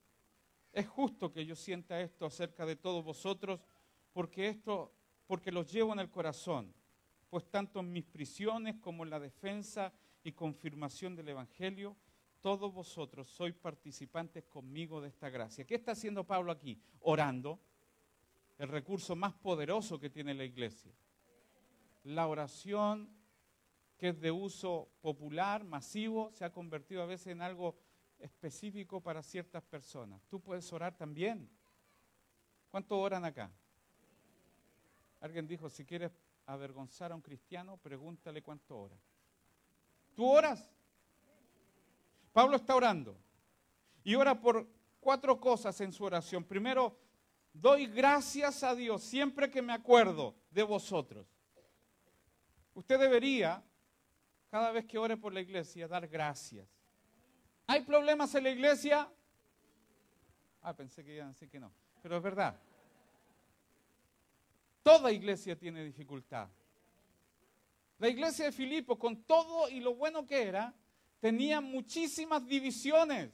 [0.73, 3.59] Es justo que yo sienta esto acerca de todos vosotros,
[4.13, 4.96] porque esto
[5.27, 6.73] porque los llevo en el corazón,
[7.29, 11.97] pues tanto en mis prisiones como en la defensa y confirmación del Evangelio,
[12.41, 15.67] todos vosotros sois participantes conmigo de esta gracia.
[15.67, 16.81] ¿Qué está haciendo Pablo aquí?
[17.01, 17.59] Orando,
[18.59, 20.93] el recurso más poderoso que tiene la iglesia.
[22.05, 23.11] La oración,
[23.99, 27.77] que es de uso popular, masivo, se ha convertido a veces en algo
[28.19, 30.23] específico para ciertas personas.
[30.29, 31.51] Tú puedes orar también.
[32.71, 33.51] ¿Cuántos oran acá?
[35.27, 36.12] Alguien dijo, si quieres
[36.47, 38.97] avergonzar a un cristiano, pregúntale cuánto ora.
[40.15, 40.73] ¿Tú oras?
[42.33, 43.19] Pablo está orando
[44.05, 44.69] y ora por
[45.01, 46.45] cuatro cosas en su oración.
[46.45, 46.97] Primero,
[47.53, 51.27] doy gracias a Dios siempre que me acuerdo de vosotros.
[52.75, 53.65] Usted debería,
[54.49, 56.69] cada vez que ore por la iglesia, dar gracias.
[57.67, 59.11] ¿Hay problemas en la iglesia?
[60.62, 62.61] Ah, pensé que iban a que no, pero es verdad.
[64.87, 66.49] Toda iglesia tiene dificultad.
[67.99, 70.72] La iglesia de Filipo, con todo y lo bueno que era,
[71.18, 73.33] tenía muchísimas divisiones.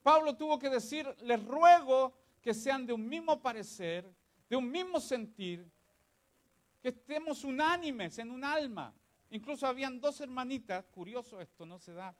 [0.00, 4.08] Pablo tuvo que decir, les ruego que sean de un mismo parecer,
[4.48, 5.68] de un mismo sentir,
[6.80, 8.94] que estemos unánimes en un alma.
[9.30, 12.14] Incluso habían dos hermanitas, curioso esto, no se da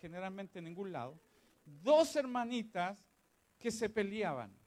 [0.00, 1.20] generalmente en ningún lado,
[1.66, 2.96] dos hermanitas
[3.58, 4.63] que se peleaban.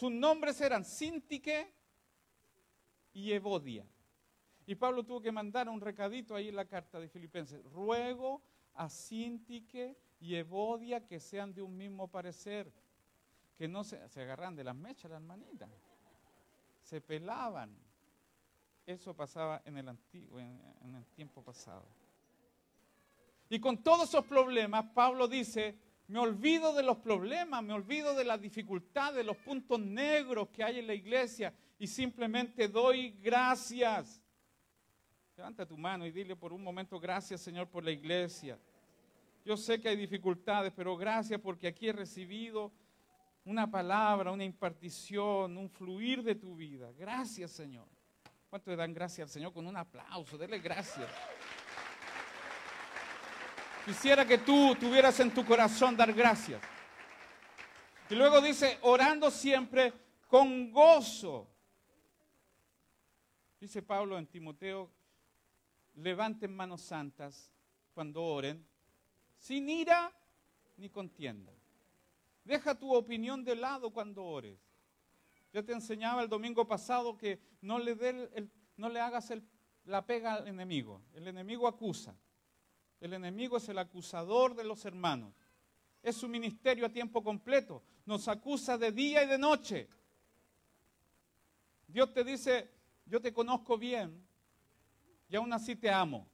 [0.00, 1.74] Sus nombres eran Sintique
[3.12, 3.86] y Evodia.
[4.64, 7.62] Y Pablo tuvo que mandar un recadito ahí en la carta de Filipenses.
[7.64, 8.40] Ruego
[8.72, 12.72] a Sintique y Evodia que sean de un mismo parecer,
[13.58, 15.68] que no se, agarran de las mechas las hermanitas,
[16.80, 17.76] se pelaban.
[18.86, 21.84] Eso pasaba en el, antiguo, en el tiempo pasado.
[23.50, 25.78] Y con todos esos problemas, Pablo dice,
[26.10, 30.64] me olvido de los problemas, me olvido de las dificultades, de los puntos negros que
[30.64, 34.20] hay en la iglesia y simplemente doy gracias.
[35.36, 38.58] Levanta tu mano y dile por un momento gracias Señor por la iglesia.
[39.44, 42.72] Yo sé que hay dificultades, pero gracias porque aquí he recibido
[43.44, 46.90] una palabra, una impartición, un fluir de tu vida.
[46.98, 47.86] Gracias Señor.
[48.48, 50.36] ¿Cuánto le dan gracias al Señor con un aplauso?
[50.36, 51.08] Dele gracias.
[53.84, 56.60] Quisiera que tú tuvieras en tu corazón dar gracias.
[58.10, 59.92] Y luego dice, orando siempre
[60.28, 61.48] con gozo.
[63.60, 64.90] Dice Pablo en Timoteo,
[65.96, 67.50] levanten manos santas
[67.94, 68.66] cuando oren,
[69.36, 70.12] sin ira
[70.76, 71.52] ni contienda.
[72.44, 74.58] Deja tu opinión de lado cuando ores.
[75.52, 78.30] Yo te enseñaba el domingo pasado que no le,
[78.76, 79.32] no le hagas
[79.84, 81.02] la pega al enemigo.
[81.14, 82.14] El enemigo acusa.
[83.00, 85.34] El enemigo es el acusador de los hermanos.
[86.02, 87.82] Es su ministerio a tiempo completo.
[88.04, 89.88] Nos acusa de día y de noche.
[91.86, 92.70] Dios te dice,
[93.06, 94.24] yo te conozco bien
[95.28, 96.28] y aún así te amo.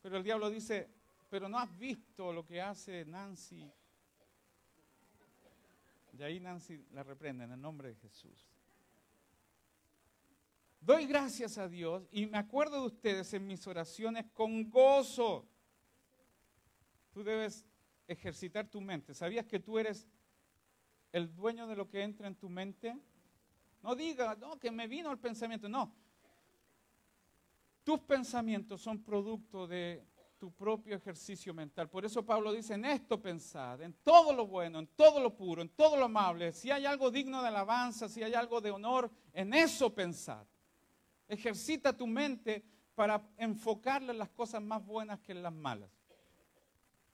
[0.00, 0.88] Pero el diablo dice,
[1.28, 3.70] pero no has visto lo que hace Nancy.
[6.16, 8.46] Y ahí Nancy la reprende en el nombre de Jesús.
[10.80, 15.46] Doy gracias a Dios y me acuerdo de ustedes en mis oraciones con gozo.
[17.12, 17.66] Tú debes
[18.08, 19.12] ejercitar tu mente.
[19.12, 20.08] ¿Sabías que tú eres
[21.12, 22.96] el dueño de lo que entra en tu mente?
[23.82, 25.68] No diga, no, que me vino el pensamiento.
[25.68, 25.94] No.
[27.84, 30.02] Tus pensamientos son producto de
[30.38, 31.90] tu propio ejercicio mental.
[31.90, 35.60] Por eso Pablo dice, en esto pensad, en todo lo bueno, en todo lo puro,
[35.60, 36.54] en todo lo amable.
[36.54, 40.46] Si hay algo digno de alabanza, si hay algo de honor, en eso pensad.
[41.30, 42.64] Ejercita tu mente
[42.96, 45.88] para enfocarle en las cosas más buenas que en las malas.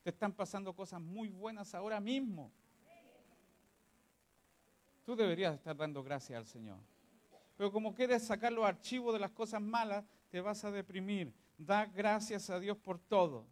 [0.03, 2.51] Te están pasando cosas muy buenas ahora mismo.
[5.05, 6.79] Tú deberías estar dando gracias al Señor.
[7.59, 11.35] Pero como quieres sacar los archivos de las cosas malas, te vas a deprimir.
[11.59, 13.47] Da gracias a Dios por todo.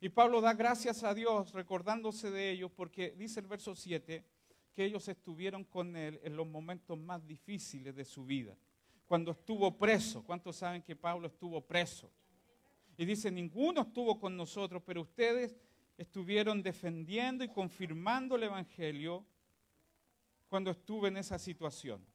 [0.00, 4.24] Y Pablo da gracias a Dios recordándose de ellos porque dice el verso 7
[4.72, 8.56] que ellos estuvieron con él en los momentos más difíciles de su vida.
[9.10, 12.12] Cuando estuvo preso, ¿cuántos saben que Pablo estuvo preso?
[12.96, 15.56] Y dice, ninguno estuvo con nosotros, pero ustedes
[15.98, 19.26] estuvieron defendiendo y confirmando el Evangelio
[20.48, 22.06] cuando estuve en esa situación.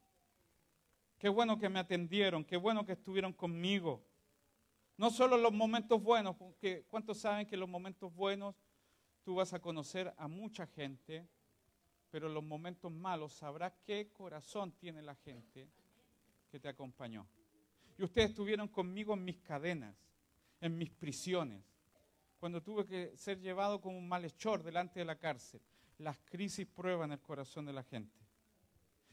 [1.18, 4.02] Qué bueno que me atendieron, qué bueno que estuvieron conmigo.
[4.96, 8.54] No solo los momentos buenos, porque ¿cuántos saben que los momentos buenos
[9.22, 11.28] tú vas a conocer a mucha gente,
[12.08, 15.68] pero los momentos malos sabrás qué corazón tiene la gente
[16.56, 17.26] que te acompañó.
[17.98, 19.94] Y ustedes estuvieron conmigo en mis cadenas,
[20.58, 21.62] en mis prisiones,
[22.38, 25.60] cuando tuve que ser llevado como un malhechor delante de la cárcel.
[25.98, 28.18] Las crisis prueban el corazón de la gente.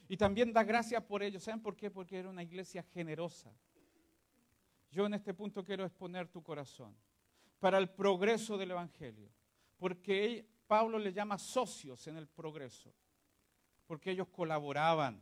[0.07, 1.37] Y también da gracias por ello.
[1.39, 1.91] ¿Saben por qué?
[1.91, 3.53] Porque era una iglesia generosa.
[4.89, 6.95] Yo en este punto quiero exponer tu corazón
[7.59, 9.29] para el progreso del Evangelio.
[9.77, 12.93] Porque Pablo le llama socios en el progreso.
[13.85, 15.21] Porque ellos colaboraban.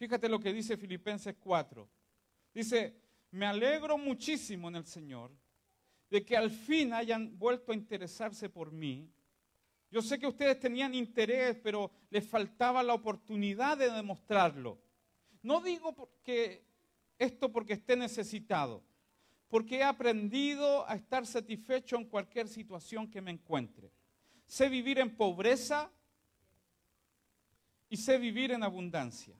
[0.00, 1.86] Fíjate lo que dice Filipenses 4.
[2.54, 2.96] Dice,
[3.32, 5.30] me alegro muchísimo en el Señor
[6.08, 9.12] de que al fin hayan vuelto a interesarse por mí.
[9.90, 14.80] Yo sé que ustedes tenían interés, pero les faltaba la oportunidad de demostrarlo.
[15.42, 16.64] No digo que
[17.18, 18.82] esto porque esté necesitado,
[19.48, 23.92] porque he aprendido a estar satisfecho en cualquier situación que me encuentre.
[24.46, 25.92] Sé vivir en pobreza
[27.90, 29.39] y sé vivir en abundancia.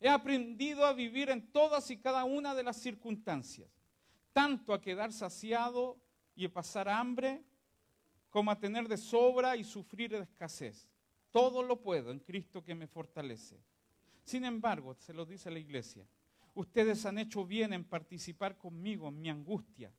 [0.00, 3.68] He aprendido a vivir en todas y cada una de las circunstancias
[4.38, 5.98] tanto a quedar saciado
[6.36, 7.42] y a pasar hambre,
[8.30, 10.88] como a tener de sobra y sufrir de escasez.
[11.32, 13.60] Todo lo puedo en Cristo que me fortalece.
[14.22, 16.06] Sin embargo, se lo dice la iglesia,
[16.54, 19.92] ustedes han hecho bien en participar conmigo en mi angustia.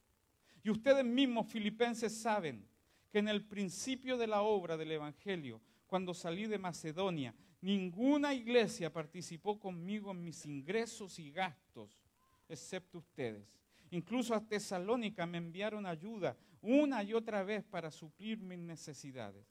[0.63, 2.65] Y ustedes mismos, filipenses, saben
[3.11, 8.91] que en el principio de la obra del Evangelio, cuando salí de Macedonia, ninguna iglesia
[8.91, 11.99] participó conmigo en mis ingresos y gastos,
[12.47, 13.45] excepto ustedes.
[13.91, 19.45] Incluso a Tesalónica me enviaron ayuda una y otra vez para suplir mis necesidades.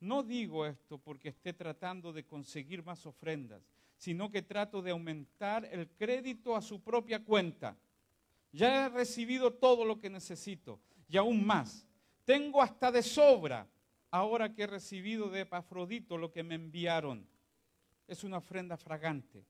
[0.00, 3.62] No digo esto porque esté tratando de conseguir más ofrendas,
[3.96, 7.76] sino que trato de aumentar el crédito a su propia cuenta.
[8.52, 11.86] Ya he recibido todo lo que necesito y aún más.
[12.24, 13.68] Tengo hasta de sobra
[14.10, 17.26] ahora que he recibido de Epafrodito lo que me enviaron.
[18.06, 19.46] Es una ofrenda fragante,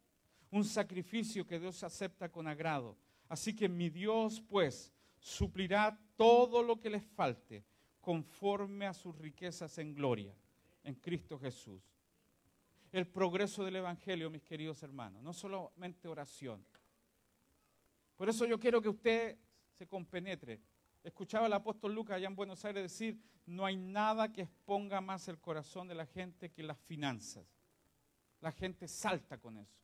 [0.50, 2.96] un sacrificio que Dios acepta con agrado.
[3.28, 7.64] Así que mi Dios, pues, suplirá todo lo que les falte
[8.00, 10.36] conforme a sus riquezas en gloria
[10.84, 11.82] en Cristo Jesús.
[12.90, 16.64] El progreso del Evangelio, mis queridos hermanos, no solamente oración.
[18.16, 19.38] Por eso yo quiero que usted
[19.70, 20.60] se compenetre.
[21.02, 25.26] Escuchaba al apóstol Lucas allá en Buenos Aires decir, no hay nada que exponga más
[25.28, 27.46] el corazón de la gente que las finanzas.
[28.42, 29.80] La gente salta con eso.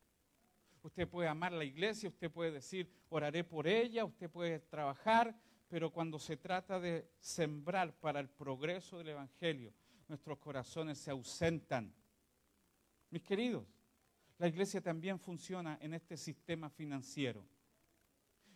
[0.83, 5.35] Usted puede amar la iglesia, usted puede decir, oraré por ella, usted puede trabajar,
[5.68, 9.73] pero cuando se trata de sembrar para el progreso del Evangelio,
[10.09, 11.94] nuestros corazones se ausentan.
[13.11, 13.64] Mis queridos,
[14.38, 17.47] la iglesia también funciona en este sistema financiero.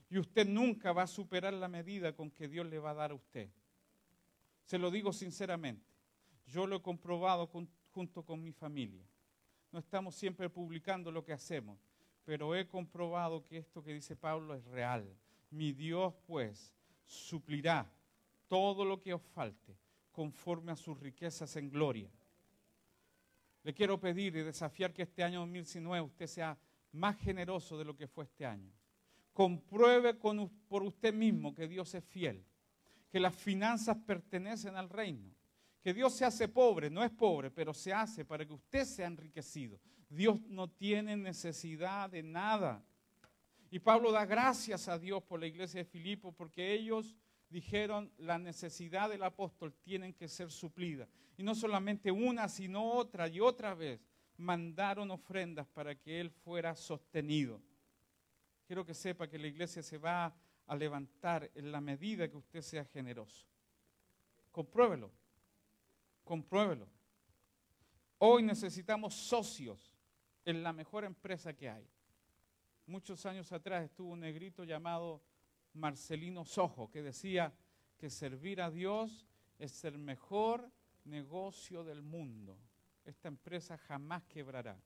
[0.08, 3.12] Y usted nunca va a superar la medida con que Dios le va a dar
[3.12, 3.50] a usted.
[4.64, 5.86] Se lo digo sinceramente.
[6.46, 7.46] Yo lo he comprobado
[7.92, 9.06] junto con mi familia.
[9.72, 11.78] No estamos siempre publicando lo que hacemos,
[12.24, 15.16] pero he comprobado que esto que dice Pablo es real.
[15.50, 17.90] Mi Dios, pues, suplirá
[18.48, 19.76] todo lo que os falte
[20.12, 22.10] conforme a sus riquezas en gloria.
[23.64, 26.58] Le quiero pedir y desafiar que este año 2019 usted sea
[26.92, 28.70] más generoso de lo que fue este año.
[29.32, 32.44] Compruebe por usted mismo que Dios es fiel,
[33.10, 35.34] que las finanzas pertenecen al reino,
[35.82, 39.08] que Dios se hace pobre, no es pobre, pero se hace para que usted sea
[39.08, 39.80] enriquecido.
[40.08, 42.84] Dios no tiene necesidad de nada.
[43.70, 47.16] Y Pablo da gracias a Dios por la iglesia de Filipo porque ellos
[47.48, 51.08] dijeron la necesidad del apóstol tienen que ser suplida.
[51.36, 54.00] Y no solamente una, sino otra y otra vez
[54.36, 57.60] mandaron ofrendas para que él fuera sostenido.
[58.66, 60.34] Quiero que sepa que la iglesia se va
[60.66, 63.46] a levantar en la medida que usted sea generoso.
[64.50, 65.10] Compruébelo,
[66.24, 66.88] compruébelo.
[68.18, 69.96] Hoy necesitamos socios
[70.44, 71.88] en la mejor empresa que hay.
[72.86, 75.22] Muchos años atrás estuvo un negrito llamado
[75.74, 77.52] Marcelino Sojo que decía
[77.96, 79.26] que servir a Dios
[79.58, 80.70] es el mejor
[81.04, 82.58] negocio del mundo.
[83.04, 84.80] Esta empresa jamás quebrará.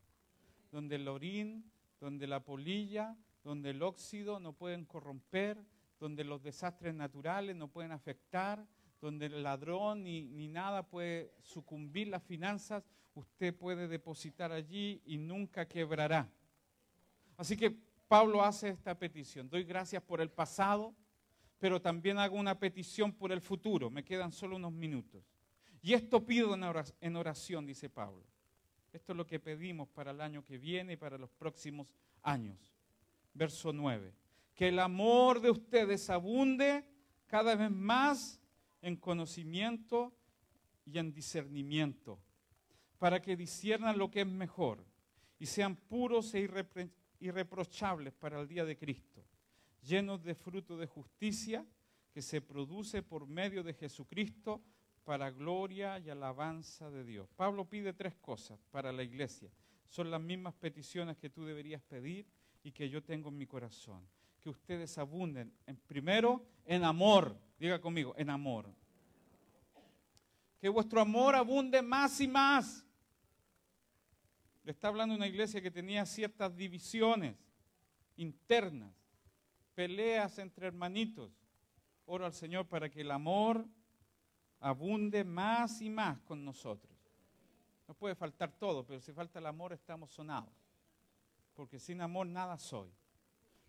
[0.70, 1.70] Donde el orín,
[2.00, 5.64] donde la polilla, donde el óxido no pueden corromper,
[5.98, 8.66] donde los desastres naturales no pueden afectar,
[9.06, 12.82] donde el ladrón ni, ni, nada puede sucumbir las finanzas,
[13.14, 16.28] usted puede depositar allí y nunca quebrará.
[17.36, 17.70] Así que
[18.08, 19.48] Pablo hace esta petición.
[19.48, 20.92] Doy gracias por el pasado,
[21.58, 23.90] pero también hago una petición por el futuro.
[23.90, 25.22] Me quedan solo unos minutos.
[25.80, 26.56] Y esto pido
[27.00, 28.24] en oración, dice Pablo.
[28.92, 32.74] Esto es lo que pedimos para el año que viene y para los próximos años.
[33.34, 34.12] Verso 9.
[34.52, 36.84] Que el amor de ustedes abunde
[37.28, 38.40] cada vez más
[38.82, 40.12] en conocimiento
[40.84, 42.18] y en discernimiento,
[42.98, 44.84] para que disciernan lo que es mejor
[45.38, 46.48] y sean puros e
[47.20, 49.24] irreprochables para el día de Cristo,
[49.82, 51.66] llenos de fruto de justicia
[52.12, 54.62] que se produce por medio de Jesucristo
[55.04, 57.28] para gloria y alabanza de Dios.
[57.36, 59.50] Pablo pide tres cosas para la iglesia.
[59.88, 62.26] Son las mismas peticiones que tú deberías pedir
[62.62, 64.02] y que yo tengo en mi corazón.
[64.46, 67.36] Que ustedes abunden, en, primero, en amor.
[67.58, 68.72] Diga conmigo, en amor.
[70.60, 72.86] Que vuestro amor abunde más y más.
[74.62, 77.34] Le está hablando una iglesia que tenía ciertas divisiones
[78.14, 78.94] internas,
[79.74, 81.32] peleas entre hermanitos.
[82.04, 83.66] Oro al Señor para que el amor
[84.60, 86.96] abunde más y más con nosotros.
[87.88, 90.54] No puede faltar todo, pero si falta el amor estamos sonados.
[91.52, 92.92] Porque sin amor nada soy.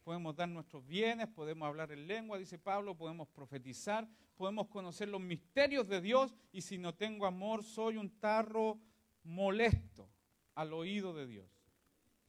[0.08, 5.20] Podemos dar nuestros bienes, podemos hablar en lengua, dice Pablo, podemos profetizar, podemos conocer los
[5.20, 8.80] misterios de Dios y si no tengo amor soy un tarro
[9.26, 10.10] molesto
[10.56, 11.52] al oído de Dios.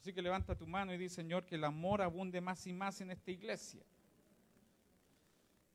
[0.01, 3.01] Así que levanta tu mano y dice, Señor, que el amor abunde más y más
[3.01, 3.85] en esta iglesia.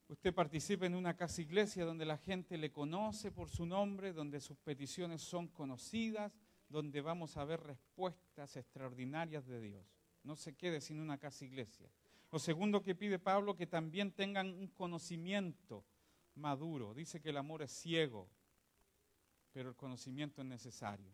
[0.10, 4.42] Usted participa en una casa iglesia donde la gente le conoce por su nombre, donde
[4.42, 6.38] sus peticiones son conocidas,
[6.68, 10.03] donde vamos a ver respuestas extraordinarias de Dios.
[10.24, 11.90] No se quede sin una casa iglesia.
[12.32, 15.84] Lo segundo que pide Pablo, que también tengan un conocimiento
[16.36, 16.94] maduro.
[16.94, 18.28] Dice que el amor es ciego,
[19.52, 21.12] pero el conocimiento es necesario.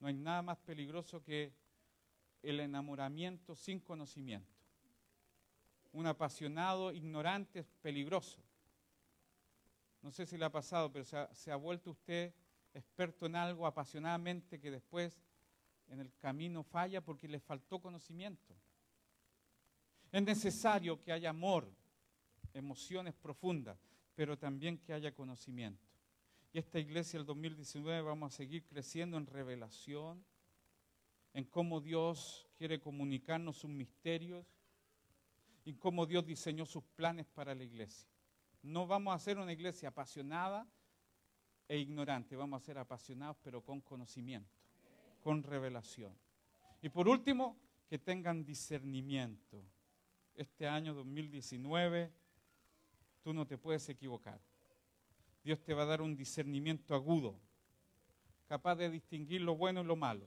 [0.00, 1.52] No hay nada más peligroso que
[2.42, 4.56] el enamoramiento sin conocimiento.
[5.92, 8.42] Un apasionado ignorante es peligroso.
[10.02, 12.32] No sé si le ha pasado, pero se ha, vuelto usted
[12.74, 15.18] experto en algo apasionadamente que después
[15.88, 18.54] en el camino falla porque le faltó conocimiento.
[20.10, 21.70] Es necesario que haya amor,
[22.54, 23.78] emociones profundas,
[24.14, 25.86] pero también que haya conocimiento.
[26.52, 30.24] Y esta iglesia el 2019 vamos a seguir creciendo en revelación,
[31.34, 34.46] en cómo Dios quiere comunicarnos sus misterios
[35.64, 38.08] y cómo Dios diseñó sus planes para la iglesia.
[38.62, 40.66] No vamos a ser una iglesia apasionada
[41.68, 44.57] e ignorante, vamos a ser apasionados pero con conocimiento,
[45.20, 46.16] con revelación.
[46.82, 47.58] Y por último,
[47.88, 49.64] que tengan discernimiento.
[50.34, 52.12] Este año 2019
[53.22, 54.40] tú no te puedes equivocar.
[55.42, 57.40] Dios te va a dar un discernimiento agudo,
[58.46, 60.26] capaz de distinguir lo bueno y lo malo.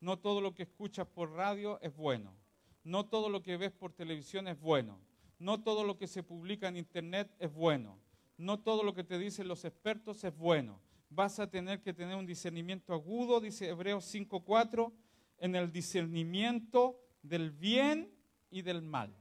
[0.00, 2.36] No todo lo que escuchas por radio es bueno.
[2.84, 5.00] No todo lo que ves por televisión es bueno.
[5.38, 7.98] No todo lo que se publica en internet es bueno.
[8.36, 10.80] No todo lo que te dicen los expertos es bueno.
[11.14, 14.92] Vas a tener que tener un discernimiento agudo, dice Hebreos 5.4,
[15.38, 18.12] en el discernimiento del bien
[18.50, 19.14] y del mal.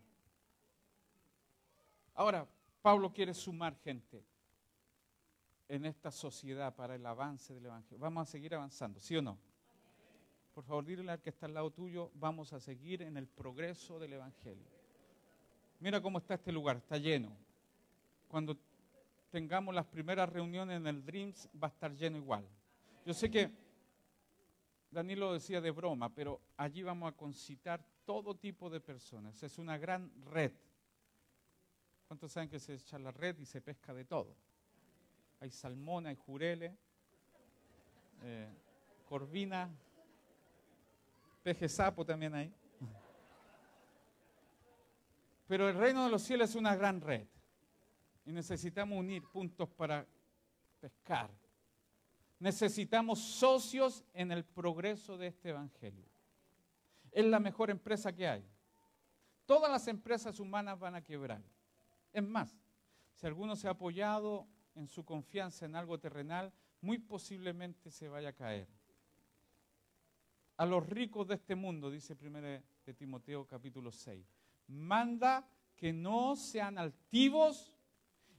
[2.16, 2.48] Ahora,
[2.82, 4.26] Pablo quiere sumar gente
[5.70, 8.00] en esta sociedad para el avance del Evangelio.
[8.00, 9.38] Vamos a seguir avanzando, ¿sí o no?
[10.56, 14.00] Por favor, dile al que está al lado tuyo, vamos a seguir en el progreso
[14.00, 14.68] del Evangelio.
[15.80, 17.36] Mira cómo está este lugar, está lleno.
[18.28, 18.58] Cuando
[19.34, 22.48] tengamos las primeras reuniones en el Dreams, va a estar lleno igual.
[23.04, 23.50] Yo sé que
[24.92, 29.42] Danilo decía de broma, pero allí vamos a concitar todo tipo de personas.
[29.42, 30.52] Es una gran red.
[32.08, 34.38] ¿Cuántos saben que se echa la red y se pesca de todo?
[35.40, 36.78] hay salmón, hay jurele,
[38.22, 38.48] eh,
[39.10, 39.68] corvina,
[41.42, 42.54] peje sapo también hay.
[45.48, 47.28] Pero el reino de los cielos es una gran red.
[48.26, 50.06] Y necesitamos unir puntos para
[50.80, 51.30] pescar.
[52.40, 56.06] Necesitamos socios en el progreso de este Evangelio.
[57.12, 58.44] Es la mejor empresa que hay.
[59.46, 61.42] Todas las empresas humanas van a quebrar.
[62.12, 62.58] Es más,
[63.14, 66.52] si alguno se ha apoyado en su confianza en algo terrenal,
[66.82, 68.68] muy posiblemente se vaya a caer.
[70.58, 74.26] A los ricos de este mundo, dice 1 de Timoteo capítulo 6,
[74.68, 77.73] manda que no sean altivos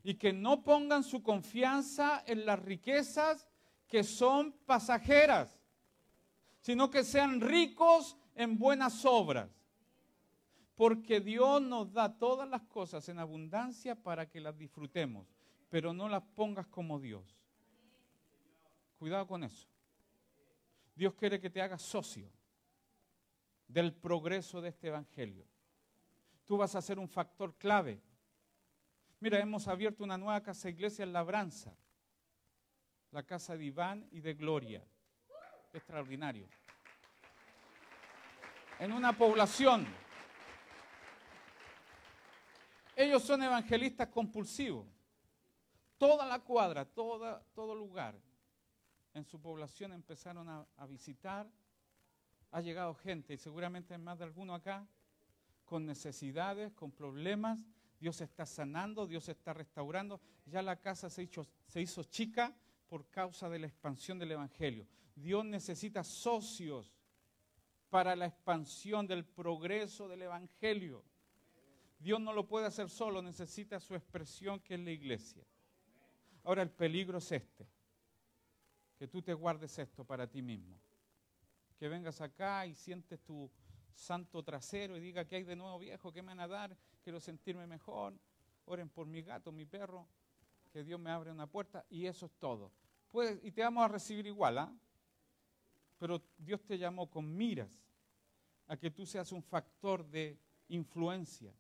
[0.04, 3.48] y que no pongan su confianza en las riquezas
[3.88, 5.58] que son pasajeras,
[6.60, 9.50] sino que sean ricos en buenas obras.
[10.74, 15.26] Porque Dios nos da todas las cosas en abundancia para que las disfrutemos,
[15.70, 17.24] pero no las pongas como Dios.
[18.98, 19.66] Cuidado con eso.
[20.94, 22.30] Dios quiere que te hagas socio
[23.66, 25.46] del progreso de este Evangelio.
[26.44, 28.02] Tú vas a ser un factor clave.
[29.24, 31.74] Mira, hemos abierto una nueva casa iglesia en Labranza,
[33.10, 34.84] la casa de Iván y de Gloria.
[35.72, 36.46] Extraordinario.
[38.78, 39.86] En una población.
[42.94, 44.86] Ellos son evangelistas compulsivos.
[45.96, 48.20] Toda la cuadra, toda, todo lugar
[49.14, 51.48] en su población empezaron a, a visitar.
[52.50, 54.86] Ha llegado gente, y seguramente hay más de alguno acá,
[55.64, 57.58] con necesidades, con problemas.
[58.04, 60.20] Dios está sanando, Dios está restaurando.
[60.44, 62.54] Ya la casa se hizo, se hizo chica
[62.86, 64.86] por causa de la expansión del Evangelio.
[65.16, 66.94] Dios necesita socios
[67.88, 71.02] para la expansión del progreso del Evangelio.
[71.98, 75.42] Dios no lo puede hacer solo, necesita su expresión que es la iglesia.
[76.42, 77.66] Ahora el peligro es este,
[78.98, 80.78] que tú te guardes esto para ti mismo,
[81.78, 83.50] que vengas acá y sientes tu
[83.94, 87.20] santo trasero y diga que hay de nuevo viejo, que me van a dar, quiero
[87.20, 88.14] sentirme mejor,
[88.66, 90.06] oren por mi gato, mi perro,
[90.72, 92.72] que Dios me abre una puerta y eso es todo.
[93.42, 94.72] y te vamos a recibir igual, ¿ah?
[95.98, 97.80] Pero Dios te llamó con miras
[98.66, 100.38] a que tú seas un factor de
[100.68, 101.54] influencia.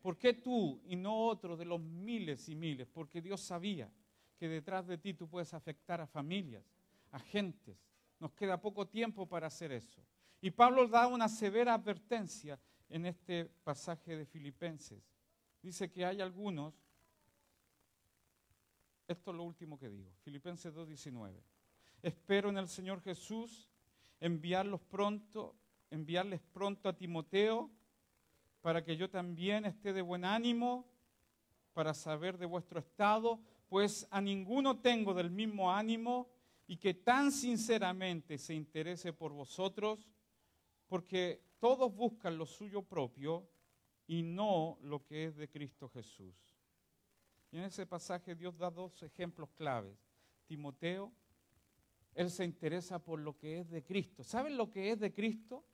[0.00, 2.88] ¿Por qué tú y no otro de los miles y miles?
[2.88, 3.92] Porque Dios sabía
[4.38, 6.64] que detrás de ti tú puedes afectar a familias,
[7.10, 7.76] a gentes.
[8.20, 10.00] Nos queda poco tiempo para hacer eso.
[10.40, 12.58] Y Pablo da una severa advertencia
[12.88, 15.02] en este pasaje de Filipenses.
[15.62, 16.74] Dice que hay algunos,
[19.08, 21.42] esto es lo último que digo, Filipenses 2.19.
[22.02, 23.68] Espero en el Señor Jesús
[24.20, 25.56] enviarlos pronto,
[25.90, 27.70] enviarles pronto a Timoteo
[28.60, 30.86] para que yo también esté de buen ánimo,
[31.72, 36.28] para saber de vuestro estado, pues a ninguno tengo del mismo ánimo
[36.66, 40.08] y que tan sinceramente se interese por vosotros
[40.88, 43.48] porque todos buscan lo suyo propio
[44.06, 46.34] y no lo que es de Cristo Jesús.
[47.50, 49.96] Y en ese pasaje Dios da dos ejemplos claves.
[50.46, 51.12] Timoteo,
[52.14, 54.24] él se interesa por lo que es de Cristo.
[54.24, 55.64] ¿Saben lo que es de Cristo?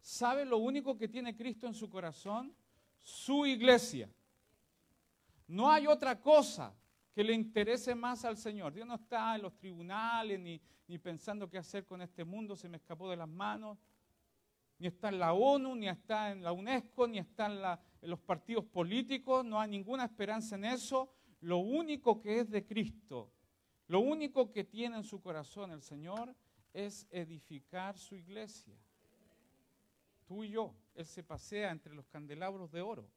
[0.00, 2.54] ¿Sabe lo único que tiene Cristo en su corazón?
[3.00, 4.08] Su iglesia.
[5.48, 6.74] No hay otra cosa
[7.12, 8.72] que le interese más al Señor.
[8.72, 12.68] Dios no está en los tribunales ni, ni pensando qué hacer con este mundo, se
[12.68, 13.78] me escapó de las manos
[14.82, 18.64] ni está en la ONU, ni está en la UNESCO, ni está en, los partidos
[18.64, 21.14] políticos, no hay ninguna esperanza en eso.
[21.40, 23.30] Lo único que es de Cristo,
[23.86, 26.34] lo único que tiene en su corazón el Señor
[26.72, 28.76] es edificar su iglesia.
[30.26, 33.08] Tú y yo, Él se pasea entre los candelabros de oro.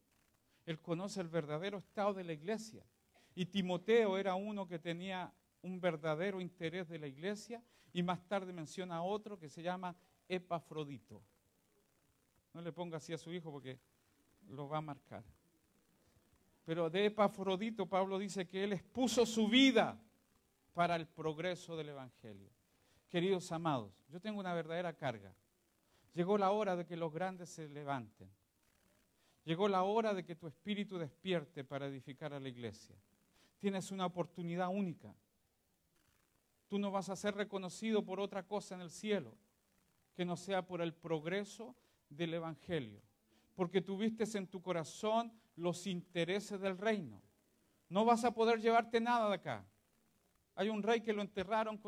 [0.68, 2.86] Él conoce el verdadero estado de la iglesia.
[3.34, 8.53] Y Timoteo era uno que tenía un verdadero interés de la iglesia y más tarde
[8.53, 9.95] menciona a otro que se llama
[10.30, 11.24] Epafrodito.
[12.56, 13.78] No le ponga así a su hijo porque
[14.47, 15.26] lo va a marcar.
[16.64, 20.01] Pero de Epafrodito Pablo dice que él expuso su vida
[20.74, 22.49] para el progreso del Evangelio.
[23.10, 25.36] Queridos amados, yo tengo una verdadera carga.
[26.14, 28.32] Llegó la hora de que los grandes se levanten.
[29.43, 32.95] Llegó la hora de que tu espíritu despierte para edificar a la iglesia.
[33.60, 35.14] Tienes una oportunidad única.
[36.70, 39.36] Tú no vas a ser reconocido por otra cosa en el cielo
[40.16, 41.76] que no sea por el progreso
[42.10, 43.01] del Evangelio,
[43.56, 47.22] porque tuviste en tu corazón los intereses del reino.
[47.89, 49.66] No vas a poder llevarte nada de acá.
[50.56, 51.80] Hay un rey que lo enterraron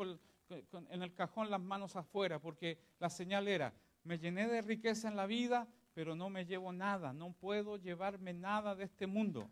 [0.90, 5.16] en el cajón las manos afuera, porque la señal era, me llené de riqueza en
[5.16, 9.50] la vida, pero no me llevo nada, no puedo llevarme nada de este mundo.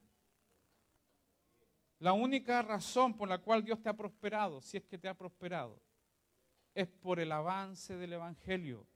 [1.98, 5.14] La única razón por la cual Dios te ha prosperado, si es que te ha
[5.14, 5.80] prosperado,
[6.74, 8.86] es por el avance del Evangelio.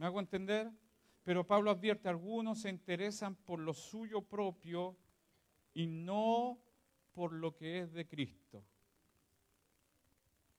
[0.00, 0.72] ¿Me hago entender?
[1.24, 4.96] Pero Pablo advierte, algunos se interesan por lo suyo propio
[5.74, 6.58] y no
[7.12, 8.64] por lo que es de Cristo.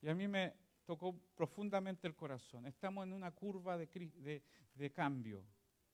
[0.00, 2.66] Y a mí me tocó profundamente el corazón.
[2.66, 5.44] Estamos en una curva de, cambio.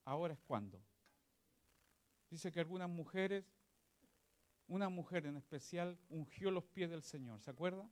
[0.05, 0.85] Ahora es cuando.
[2.29, 3.47] Dice que algunas mujeres,
[4.67, 7.41] una mujer en especial, ungió los pies del Señor.
[7.41, 7.89] ¿Se acuerda?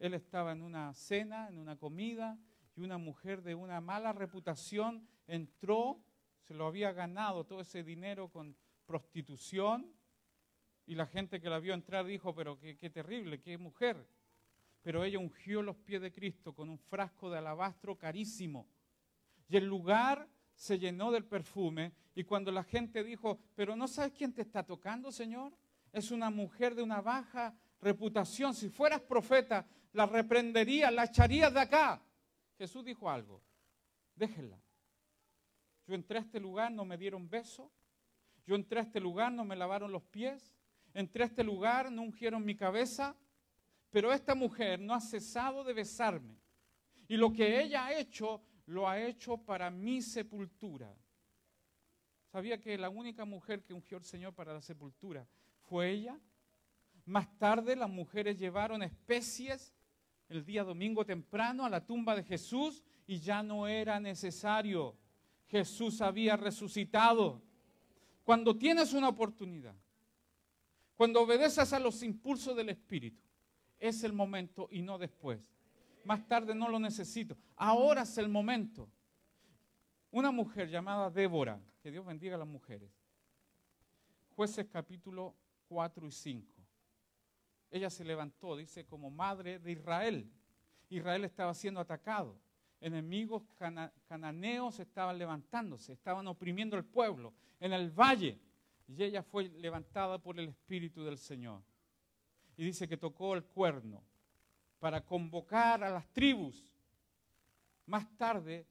[0.00, 2.36] Él estaba en una cena, en una comida,
[2.76, 6.00] y una mujer de una mala reputación entró,
[6.40, 8.56] se lo había ganado todo ese dinero con
[8.86, 9.94] prostitución,
[10.86, 14.06] y la gente que la vio entrar dijo, pero qué, terrible, qué mujer.
[14.82, 18.68] Pero ella ungió los pies de Cristo con un frasco de alabastro carísimo.
[19.48, 21.92] Y el lugar se llenó del perfume.
[22.14, 25.56] Y cuando la gente dijo, pero no sabes quién te está tocando, Señor,
[25.90, 28.52] es una mujer de una baja reputación.
[28.52, 32.02] Si fueras profeta, la reprenderías, la echarías de acá.
[32.58, 33.42] Jesús dijo algo,
[34.14, 34.60] déjenla.
[35.86, 37.70] Yo entré a este lugar, no me dieron beso.
[38.46, 40.54] Yo entré a este lugar, no me lavaron los pies.
[40.92, 43.16] Entré a este lugar, no ungieron mi cabeza.
[43.90, 46.40] Pero esta mujer no ha cesado de besarme.
[47.06, 50.94] Y lo que ella ha hecho, lo ha hecho para mi sepultura.
[52.32, 55.26] ¿Sabía que la única mujer que ungió el Señor para la sepultura
[55.60, 56.18] fue ella?
[57.04, 59.72] Más tarde las mujeres llevaron especies
[60.34, 64.96] el día domingo temprano a la tumba de Jesús y ya no era necesario.
[65.48, 67.42] Jesús había resucitado.
[68.24, 69.74] Cuando tienes una oportunidad,
[70.96, 73.22] cuando obedeces a los impulsos del Espíritu,
[73.78, 75.40] es el momento y no después.
[76.04, 77.36] Más tarde no lo necesito.
[77.56, 78.88] Ahora es el momento.
[80.10, 82.90] Una mujer llamada Débora, que Dios bendiga a las mujeres.
[84.36, 85.34] Jueces capítulo
[85.68, 86.53] 4 y 5
[87.70, 90.30] ella se levantó, dice, como madre de Israel.
[90.88, 92.38] Israel estaba siendo atacado.
[92.80, 93.42] Enemigos
[94.06, 98.38] cananeos estaban levantándose, estaban oprimiendo el pueblo en el valle.
[98.86, 101.62] Y ella fue levantada por el Espíritu del Señor.
[102.56, 104.02] Y dice que tocó el cuerno
[104.78, 106.72] para convocar a las tribus.
[107.86, 108.66] Más tarde,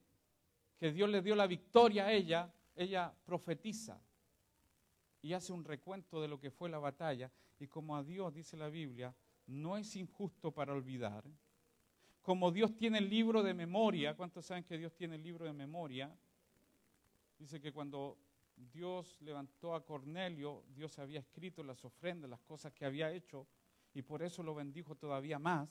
[0.78, 4.00] que Dios le dio la victoria a ella, ella profetiza
[5.24, 7.30] y hace un recuento de lo que fue la batalla
[7.64, 9.14] y como a Dios, dice la Biblia,
[9.46, 11.24] no es injusto para olvidar,
[12.20, 15.52] como Dios tiene el libro de memoria, ¿cuántos saben que Dios tiene el libro de
[15.52, 16.14] memoria?
[17.38, 18.18] Dice que cuando
[18.72, 23.46] Dios levantó a Cornelio, Dios había escrito las ofrendas, las cosas que había hecho,
[23.94, 25.68] y por eso lo bendijo todavía más.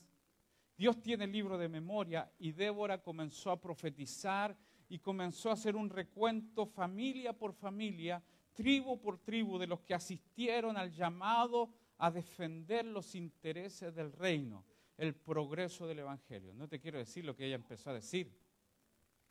[0.76, 4.56] Dios tiene el libro de memoria y Débora comenzó a profetizar
[4.88, 8.22] y comenzó a hacer un recuento familia por familia
[8.54, 14.64] tribu por tribu de los que asistieron al llamado a defender los intereses del reino,
[14.96, 16.54] el progreso del Evangelio.
[16.54, 18.32] No te quiero decir lo que ella empezó a decir,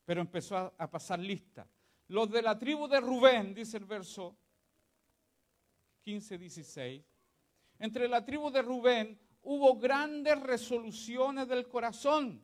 [0.04, 1.68] pero empezó a, pasar lista.
[2.08, 4.36] Los de la tribu de Rubén, dice el verso
[6.04, 7.02] 15-16,
[7.78, 12.42] entre la tribu de Rubén hubo grandes resoluciones del corazón.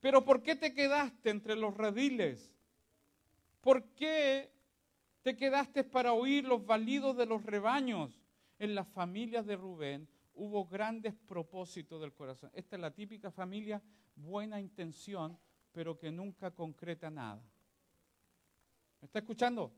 [0.00, 2.52] Pero ¿por qué te quedaste entre los rediles?
[3.60, 4.56] ¿Por qué
[5.26, 8.16] te quedaste para oír los validos de los rebaños.
[8.58, 12.50] En las familias de Rubén hubo grandes propósitos del corazón.
[12.54, 13.82] Esta es la típica familia,
[14.14, 15.38] buena intención,
[15.72, 17.42] pero que nunca concreta nada.
[19.00, 19.72] ¿Me está escuchando?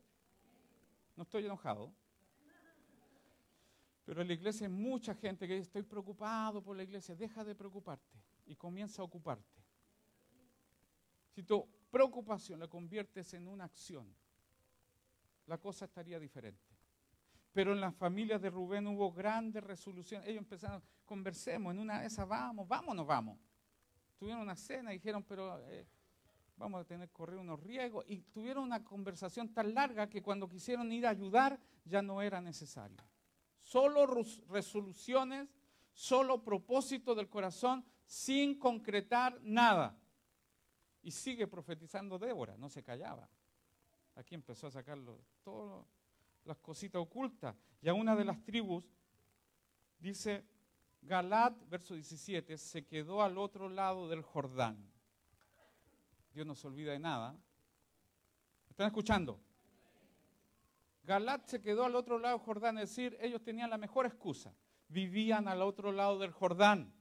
[1.16, 1.92] No estoy enojado.
[4.04, 7.14] Pero en la iglesia hay mucha gente que dice, estoy preocupado por la iglesia.
[7.14, 8.16] Deja de preocuparte
[8.46, 9.62] y comienza a ocuparte.
[11.34, 14.14] Si tu preocupación la conviertes en una acción,
[15.46, 16.67] la cosa estaría diferente.
[17.52, 20.28] Pero en las familias de Rubén hubo grandes resoluciones.
[20.28, 23.38] Ellos empezaron, conversemos, en una de esas vamos, vámonos, vamos.
[24.16, 25.86] Tuvieron una cena y dijeron, pero eh,
[26.56, 28.04] vamos a tener que correr unos riesgos.
[28.08, 32.40] Y tuvieron una conversación tan larga que cuando quisieron ir a ayudar ya no era
[32.40, 32.98] necesario.
[33.62, 34.06] Solo
[34.48, 35.48] resoluciones,
[35.92, 39.98] solo propósito del corazón, sin concretar nada.
[41.02, 43.28] Y sigue profetizando Débora, no se callaba.
[44.14, 45.86] Aquí empezó a sacarlo, todas
[46.48, 47.54] las cositas ocultas.
[47.80, 48.90] Y a una de las tribus,
[50.00, 50.44] dice
[51.02, 54.90] Galat, verso 17, se quedó al otro lado del Jordán.
[56.32, 57.36] Dios no se olvida de nada.
[58.68, 59.40] ¿Están escuchando?
[61.04, 64.52] Galat se quedó al otro lado del Jordán, es decir, ellos tenían la mejor excusa.
[64.88, 66.92] Vivían al otro lado del Jordán.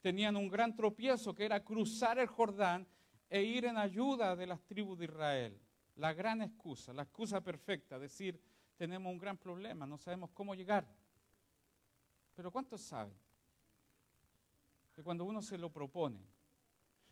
[0.00, 2.86] Tenían un gran tropiezo que era cruzar el Jordán
[3.28, 5.60] e ir en ayuda de las tribus de Israel
[6.00, 8.40] la gran excusa, la excusa perfecta, decir,
[8.80, 10.86] tenemos un gran problema, no sabemos cómo llegar.
[12.34, 13.12] Pero ¿cuántos saben
[14.94, 16.18] que cuando uno se lo propone,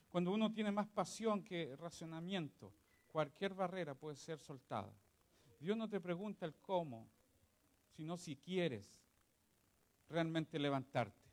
[0.09, 2.73] cuando uno tiene más pasión que racionamiento,
[3.13, 4.91] cualquier barrera puede ser soltada?
[5.61, 7.07] Dios no te pregunta el cómo,
[7.91, 9.05] sino si quieres
[10.09, 11.29] realmente levantarte.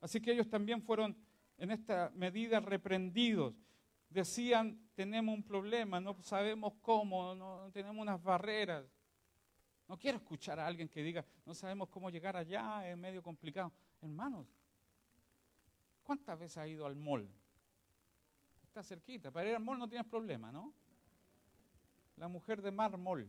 [0.00, 1.16] Así que ellos también fueron
[1.58, 3.54] en esta medida reprendidos.
[4.10, 8.95] Decían, tenemos un problema, no sabemos cómo, no tenemos unas barreras.
[9.88, 13.72] No quiero escuchar a alguien que diga, no sabemos cómo llegar allá, es medio complicado.
[14.02, 14.46] Hermanos,
[16.02, 17.28] ¿cuántas veces ha ido al mall?
[18.64, 20.72] Está cerquita, para ir al mall no tienes problema, ¿no?
[22.16, 23.28] La mujer de mar mall,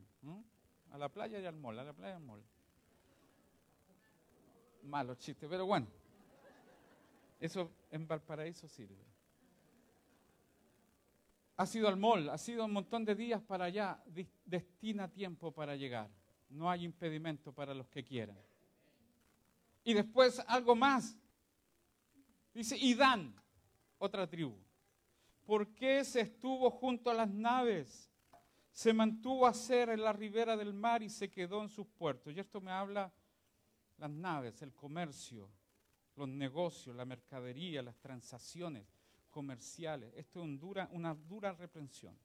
[0.91, 2.43] a la playa y al mall, a la playa y al mall.
[4.83, 5.87] Malo chiste, pero bueno,
[7.39, 9.05] eso en Valparaíso sirve.
[11.57, 14.01] Ha sido al mall, ha sido un montón de días para allá,
[14.45, 16.09] destina tiempo para llegar.
[16.49, 18.37] No hay impedimento para los que quieran.
[19.83, 21.17] Y después algo más.
[22.53, 22.97] Dice, y
[23.97, 24.57] otra tribu.
[25.45, 28.11] ¿Por qué se estuvo junto a las naves?
[28.71, 32.33] Se mantuvo a ser en la ribera del mar y se quedó en sus puertos.
[32.33, 33.11] Y esto me habla
[33.97, 35.49] las naves, el comercio,
[36.15, 38.85] los negocios, la mercadería, las transacciones
[39.29, 40.13] comerciales.
[40.15, 42.17] Esto es una dura reprensión.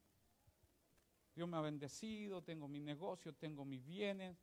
[1.34, 4.36] Dios me ha bendecido, tengo mi negocio, tengo mis bienes.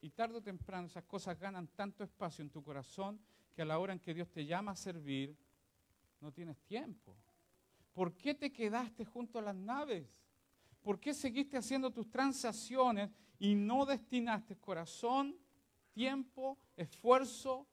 [0.00, 3.20] Y tarde o temprano esas cosas ganan tanto espacio en tu corazón
[3.52, 5.36] que a la hora en que Dios te llama a servir,
[6.20, 7.16] no tienes tiempo.
[7.92, 10.08] ¿Por qué te quedaste junto a las naves?
[10.82, 15.36] ¿Por qué seguiste haciendo tus transacciones y no destinaste corazón,
[15.92, 17.66] tiempo, esfuerzo,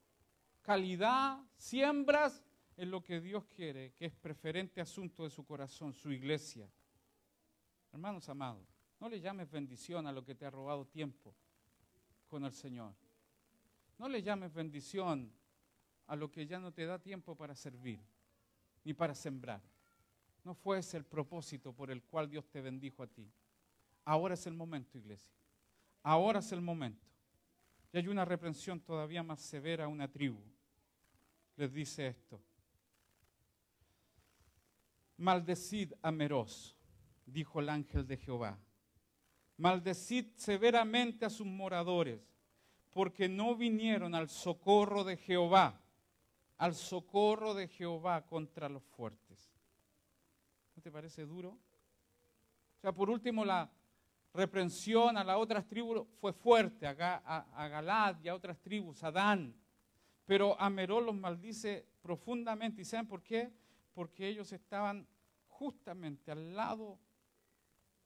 [0.62, 2.43] calidad, siembras
[2.76, 6.70] en lo que Dios quiere, que es preferente asunto de su corazón, su iglesia?
[7.91, 8.67] Hermanos amados,
[8.99, 11.33] no le llames bendición a lo que te ha robado tiempo
[12.27, 12.93] con el Señor.
[13.97, 15.31] No le llames bendición
[16.07, 17.99] a lo que ya no te da tiempo para servir,
[18.83, 19.61] ni para sembrar.
[20.43, 23.29] No fue ese el propósito por el cual Dios te bendijo a ti.
[24.05, 25.33] Ahora es el momento, iglesia.
[26.01, 27.05] Ahora es el momento.
[27.91, 30.41] Y hay una reprensión todavía más severa a una tribu.
[31.55, 32.41] Les dice esto.
[35.17, 36.11] Maldecid a
[37.32, 38.59] dijo el ángel de Jehová.
[39.57, 42.21] Maldecid severamente a sus moradores,
[42.91, 45.82] porque no vinieron al socorro de Jehová,
[46.57, 49.53] al socorro de Jehová contra los fuertes.
[50.75, 51.49] ¿No te parece duro?
[51.49, 53.69] O sea, por último, la
[54.34, 59.53] reprensión a las otras tribus fue fuerte, a, Galad y a otras tribus, a Dan.
[60.25, 62.82] Pero a Merol los maldice profundamente.
[62.82, 63.51] ¿Y saben por qué?
[63.93, 65.07] Porque ellos estaban
[65.47, 66.99] justamente al lado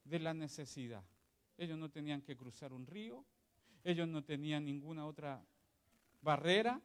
[0.03, 1.03] de la necesidad.
[1.57, 3.23] Ellos no tenían que cruzar un río,
[3.83, 5.43] ellos no tenían ninguna otra
[6.21, 6.81] barrera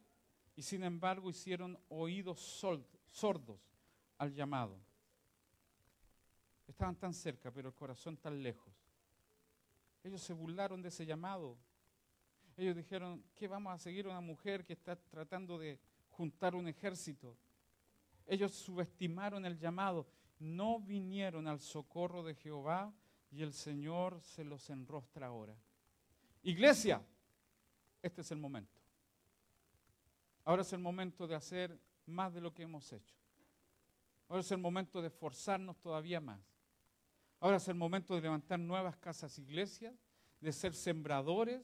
[0.56, 2.40] y sin embargo hicieron oídos
[3.10, 3.60] sordos
[4.18, 4.78] al llamado.
[6.66, 8.74] Estaban tan cerca, pero el corazón tan lejos.
[10.04, 11.56] Ellos se burlaron de ese llamado.
[12.56, 15.78] Ellos dijeron, ¿qué vamos a seguir a una mujer que está tratando de
[16.10, 17.36] juntar un ejército?
[18.26, 20.06] Ellos subestimaron el llamado,
[20.38, 22.92] no vinieron al socorro de Jehová
[23.30, 25.56] y el Señor se los enrostra ahora.
[26.42, 27.02] Iglesia,
[28.02, 28.80] este es el momento.
[30.44, 33.14] Ahora es el momento de hacer más de lo que hemos hecho.
[34.28, 36.40] Ahora es el momento de esforzarnos todavía más.
[37.40, 39.94] Ahora es el momento de levantar nuevas casas iglesias,
[40.40, 41.62] de ser sembradores,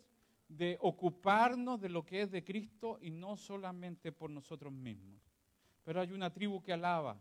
[0.49, 5.21] de ocuparnos de lo que es de Cristo y no solamente por nosotros mismos.
[5.83, 7.21] Pero hay una tribu que alaba,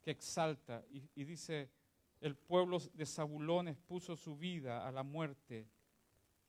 [0.00, 1.70] que exalta y, y dice,
[2.20, 5.68] el pueblo de Zabulón expuso su vida a la muerte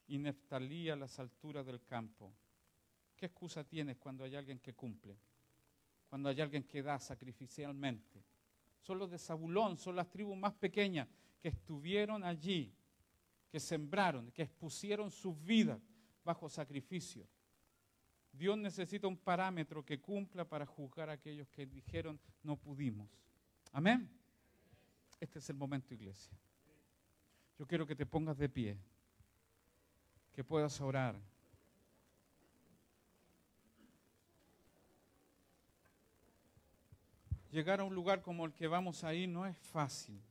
[0.08, 2.34] y Neftalí a las alturas del campo.
[3.16, 5.18] ¿Qué excusa tienes cuando hay alguien que cumple?
[6.10, 8.24] Cuando hay alguien que da sacrificialmente.
[8.82, 11.08] Son los de Zabulón, son las tribus más pequeñas
[11.40, 12.74] que estuvieron allí,
[13.50, 15.80] que sembraron, que expusieron sus vidas
[16.24, 17.28] bajo sacrificio.
[18.32, 23.10] Dios necesita un parámetro que cumpla para juzgar a aquellos que dijeron no pudimos.
[23.72, 24.19] Amén.
[25.20, 26.38] Este es el momento, iglesia.
[27.58, 28.78] Yo quiero que te pongas de pie,
[30.32, 31.20] que puedas orar.
[37.52, 40.22] Llegar a un lugar como el que vamos ahí no es fácil.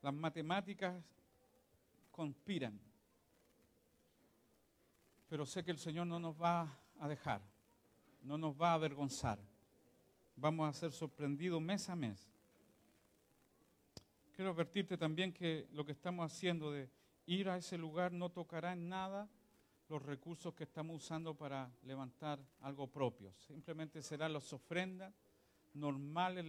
[0.00, 1.02] Las matemáticas
[2.12, 2.78] conspiran,
[5.28, 7.42] pero sé que el Señor no nos va a dejar,
[8.22, 9.40] no nos va a avergonzar
[10.40, 12.30] vamos a ser sorprendidos mes a mes.
[14.32, 16.88] Quiero advertirte también que lo que estamos haciendo de
[17.26, 19.28] ir a ese lugar no tocará en nada
[19.88, 23.32] los recursos que estamos usando para levantar algo propio.
[23.34, 25.12] Simplemente serán las ofrendas
[25.74, 26.44] normales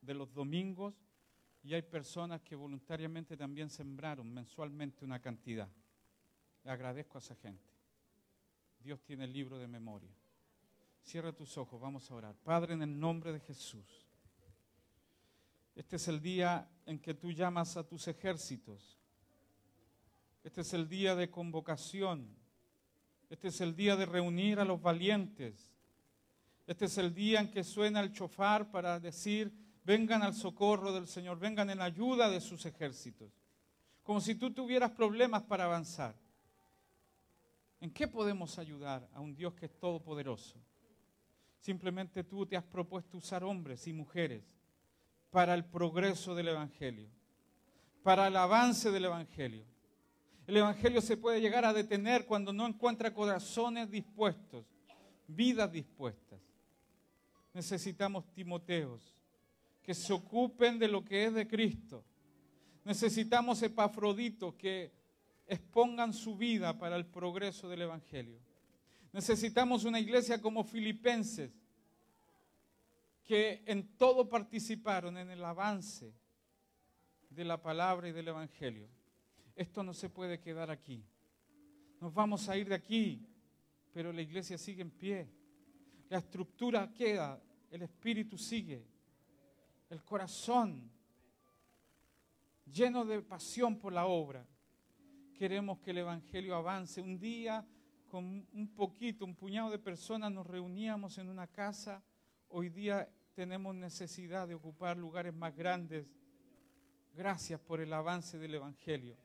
[0.00, 0.94] de los domingos
[1.62, 5.68] Y hay personas que voluntariamente también sembraron mensualmente una cantidad.
[6.64, 7.72] Le agradezco a esa gente.
[8.78, 10.14] Dios tiene el libro de memoria.
[11.08, 12.34] Cierra tus ojos, vamos a orar.
[12.44, 14.06] Padre, en el nombre de Jesús.
[15.74, 18.98] Este es el día en que tú llamas a tus ejércitos.
[20.44, 22.28] Este es el día de convocación.
[23.30, 25.72] Este es el día de reunir a los valientes.
[26.66, 29.50] Este es el día en que suena el chofar para decir,
[29.84, 33.32] vengan al socorro del Señor, vengan en ayuda de sus ejércitos.
[34.02, 36.14] Como si tú tuvieras problemas para avanzar.
[37.80, 40.67] ¿En qué podemos ayudar a un Dios que es todopoderoso?
[41.60, 44.42] Simplemente tú te has propuesto usar hombres y mujeres
[45.30, 47.08] para el progreso del Evangelio,
[48.02, 49.64] para el avance del Evangelio.
[50.46, 54.64] El Evangelio se puede llegar a detener cuando no encuentra corazones dispuestos,
[55.26, 56.40] vidas dispuestas.
[57.52, 59.14] Necesitamos Timoteos
[59.82, 62.04] que se ocupen de lo que es de Cristo.
[62.84, 64.92] Necesitamos Epafroditos que
[65.46, 68.38] expongan su vida para el progreso del Evangelio.
[69.12, 71.50] Necesitamos una iglesia como Filipenses,
[73.24, 76.14] que en todo participaron en el avance
[77.28, 78.88] de la palabra y del Evangelio.
[79.54, 81.04] Esto no se puede quedar aquí.
[82.00, 83.26] Nos vamos a ir de aquí,
[83.92, 85.28] pero la iglesia sigue en pie.
[86.08, 88.86] La estructura queda, el espíritu sigue,
[89.90, 90.90] el corazón
[92.72, 94.46] lleno de pasión por la obra.
[95.34, 97.00] Queremos que el Evangelio avance.
[97.00, 97.66] Un día
[98.08, 102.02] con un poquito, un puñado de personas nos reuníamos en una casa.
[102.48, 106.06] Hoy día tenemos necesidad de ocupar lugares más grandes.
[107.14, 109.16] Gracias por el avance del Evangelio.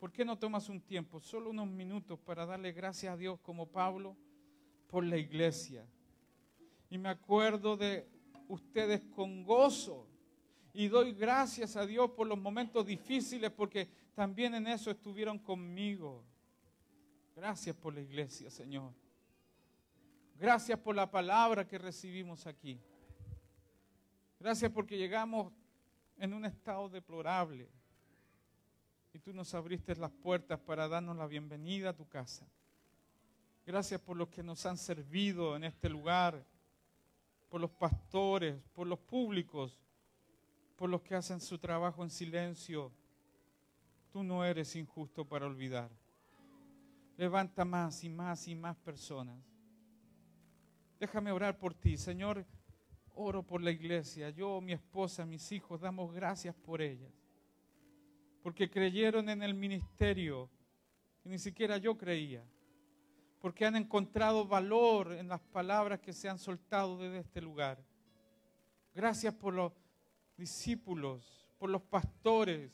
[0.00, 3.66] ¿Por qué no tomas un tiempo, solo unos minutos, para darle gracias a Dios como
[3.66, 4.16] Pablo
[4.88, 5.86] por la iglesia?
[6.90, 8.08] Y me acuerdo de
[8.48, 10.08] ustedes con gozo.
[10.74, 16.24] Y doy gracias a Dios por los momentos difíciles porque también en eso estuvieron conmigo.
[17.34, 18.92] Gracias por la iglesia, Señor.
[20.38, 22.80] Gracias por la palabra que recibimos aquí.
[24.38, 25.52] Gracias porque llegamos
[26.18, 27.68] en un estado deplorable
[29.12, 32.46] y tú nos abriste las puertas para darnos la bienvenida a tu casa.
[33.64, 36.44] Gracias por los que nos han servido en este lugar,
[37.48, 39.80] por los pastores, por los públicos,
[40.76, 42.90] por los que hacen su trabajo en silencio.
[44.10, 45.90] Tú no eres injusto para olvidar.
[47.16, 49.38] Levanta más y más y más personas.
[50.98, 52.46] Déjame orar por ti, Señor.
[53.14, 54.30] Oro por la iglesia.
[54.30, 57.12] Yo, mi esposa, mis hijos, damos gracias por ellas.
[58.42, 60.48] Porque creyeron en el ministerio
[61.22, 62.44] que ni siquiera yo creía.
[63.40, 67.84] Porque han encontrado valor en las palabras que se han soltado desde este lugar.
[68.94, 69.72] Gracias por los
[70.36, 72.70] discípulos, por los pastores,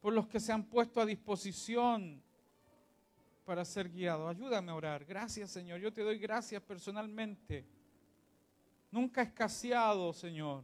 [0.00, 2.22] por los que se han puesto a disposición
[3.44, 4.28] para ser guiado.
[4.28, 5.04] Ayúdame a orar.
[5.04, 5.80] Gracias, Señor.
[5.80, 7.64] Yo te doy gracias personalmente.
[8.90, 10.62] Nunca escaseado, Señor,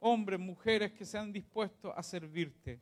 [0.00, 2.80] hombres, mujeres que se han dispuesto a servirte.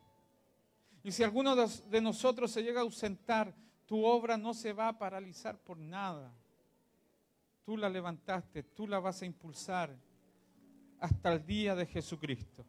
[1.03, 3.55] Y si alguno de nosotros se llega a ausentar,
[3.87, 6.33] tu obra no se va a paralizar por nada.
[7.65, 9.95] Tú la levantaste, tú la vas a impulsar
[11.01, 12.65] hasta el día de Jesucristo.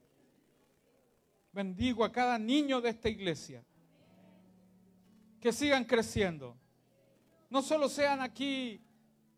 [1.52, 3.64] Bendigo a cada niño de esta iglesia
[5.46, 6.58] que sigan creciendo.
[7.52, 8.82] No solo sean aquí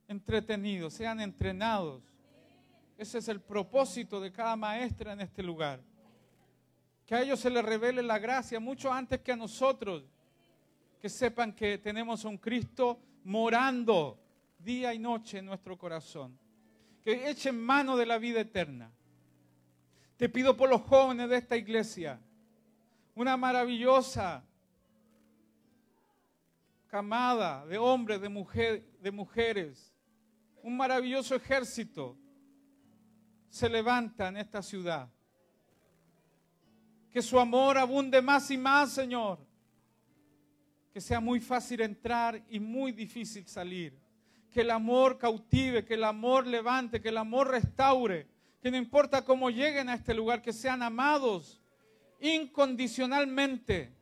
[0.07, 2.01] entretenidos, sean entrenados.
[2.97, 5.81] Ese es el propósito de cada maestra en este lugar.
[7.05, 10.05] Que a ellos se les revele la gracia mucho antes que a nosotros.
[11.01, 14.17] Que sepan que tenemos a un Cristo morando
[14.59, 16.39] día y noche en nuestro corazón.
[17.03, 18.89] Que echen mano de la vida eterna.
[20.15, 22.17] Te pido por los jóvenes de esta iglesia
[23.13, 24.46] una maravillosa
[26.97, 29.93] camada de hombres, de, mujer, de mujeres,
[30.63, 32.17] un maravilloso ejército
[33.49, 35.07] se levanta en esta ciudad.
[37.11, 39.37] Que su amor abunde más y más, Señor.
[40.91, 43.95] Que sea muy fácil entrar y muy difícil salir.
[44.51, 48.25] Que el amor cautive, que el amor levante, que el amor restaure.
[48.59, 51.61] Que no importa cómo lleguen a este lugar, que sean amados
[52.19, 53.95] incondicionalmente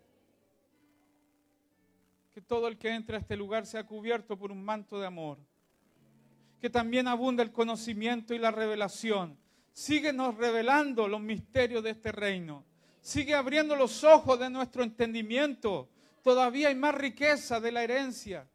[2.35, 5.39] que todo el que entra a este lugar sea cubierto por un manto de amor.
[6.59, 9.39] Que también abunda el conocimiento y la revelación.
[9.71, 12.65] Síguenos revelando los misterios de este reino.
[12.99, 15.87] Sigue abriendo los ojos de nuestro entendimiento.
[16.21, 18.45] Todavía hay más riqueza de la herencia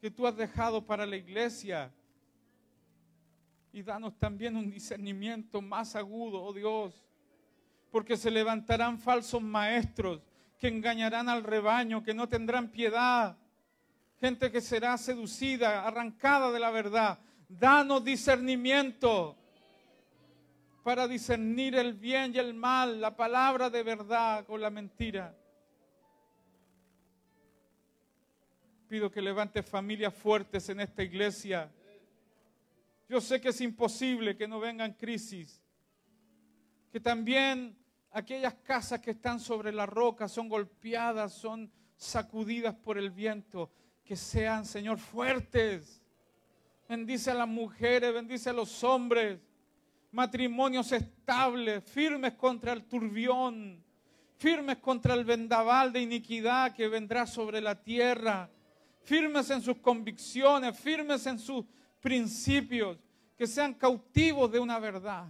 [0.00, 1.94] que tú has dejado para la iglesia.
[3.72, 7.06] Y danos también un discernimiento más agudo, oh Dios,
[7.92, 10.27] porque se levantarán falsos maestros
[10.58, 13.36] que engañarán al rebaño, que no tendrán piedad,
[14.20, 17.18] gente que será seducida, arrancada de la verdad.
[17.48, 19.36] Danos discernimiento
[20.82, 25.36] para discernir el bien y el mal, la palabra de verdad con la mentira.
[28.88, 31.70] Pido que levante familias fuertes en esta iglesia.
[33.08, 35.62] Yo sé que es imposible que no vengan crisis,
[36.90, 37.77] que también
[38.10, 43.70] aquellas casas que están sobre la roca son golpeadas, son sacudidas por el viento,
[44.04, 46.02] que sean, Señor, fuertes.
[46.88, 49.38] Bendice a las mujeres, bendice a los hombres,
[50.10, 53.84] matrimonios estables, firmes contra el turbión,
[54.36, 58.50] firmes contra el vendaval de iniquidad que vendrá sobre la tierra
[59.08, 61.64] firmes en sus convicciones, firmes en sus
[61.98, 62.98] principios,
[63.38, 65.26] que sean cautivos de una verdad.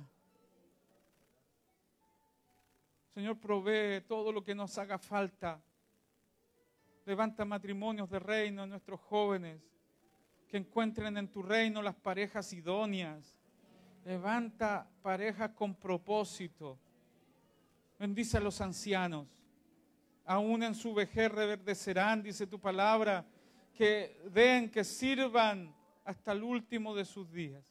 [3.18, 5.60] Señor, provee todo lo que nos haga falta.
[7.04, 9.60] Levanta matrimonios de reino en nuestros jóvenes,
[10.46, 13.36] que encuentren en tu reino las parejas idóneas.
[14.04, 16.78] Levanta parejas con propósito.
[17.98, 19.26] Bendice a los ancianos.
[20.24, 23.26] Aún en su vejez reverdecerán, dice tu palabra
[23.74, 27.66] que den, que sirvan hasta el último de sus días.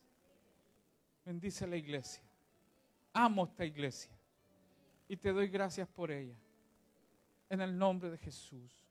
[1.23, 2.21] Bendice a la iglesia.
[3.13, 4.16] Amo esta iglesia
[5.07, 6.37] y te doy gracias por ella.
[7.49, 8.86] En el nombre de Jesús.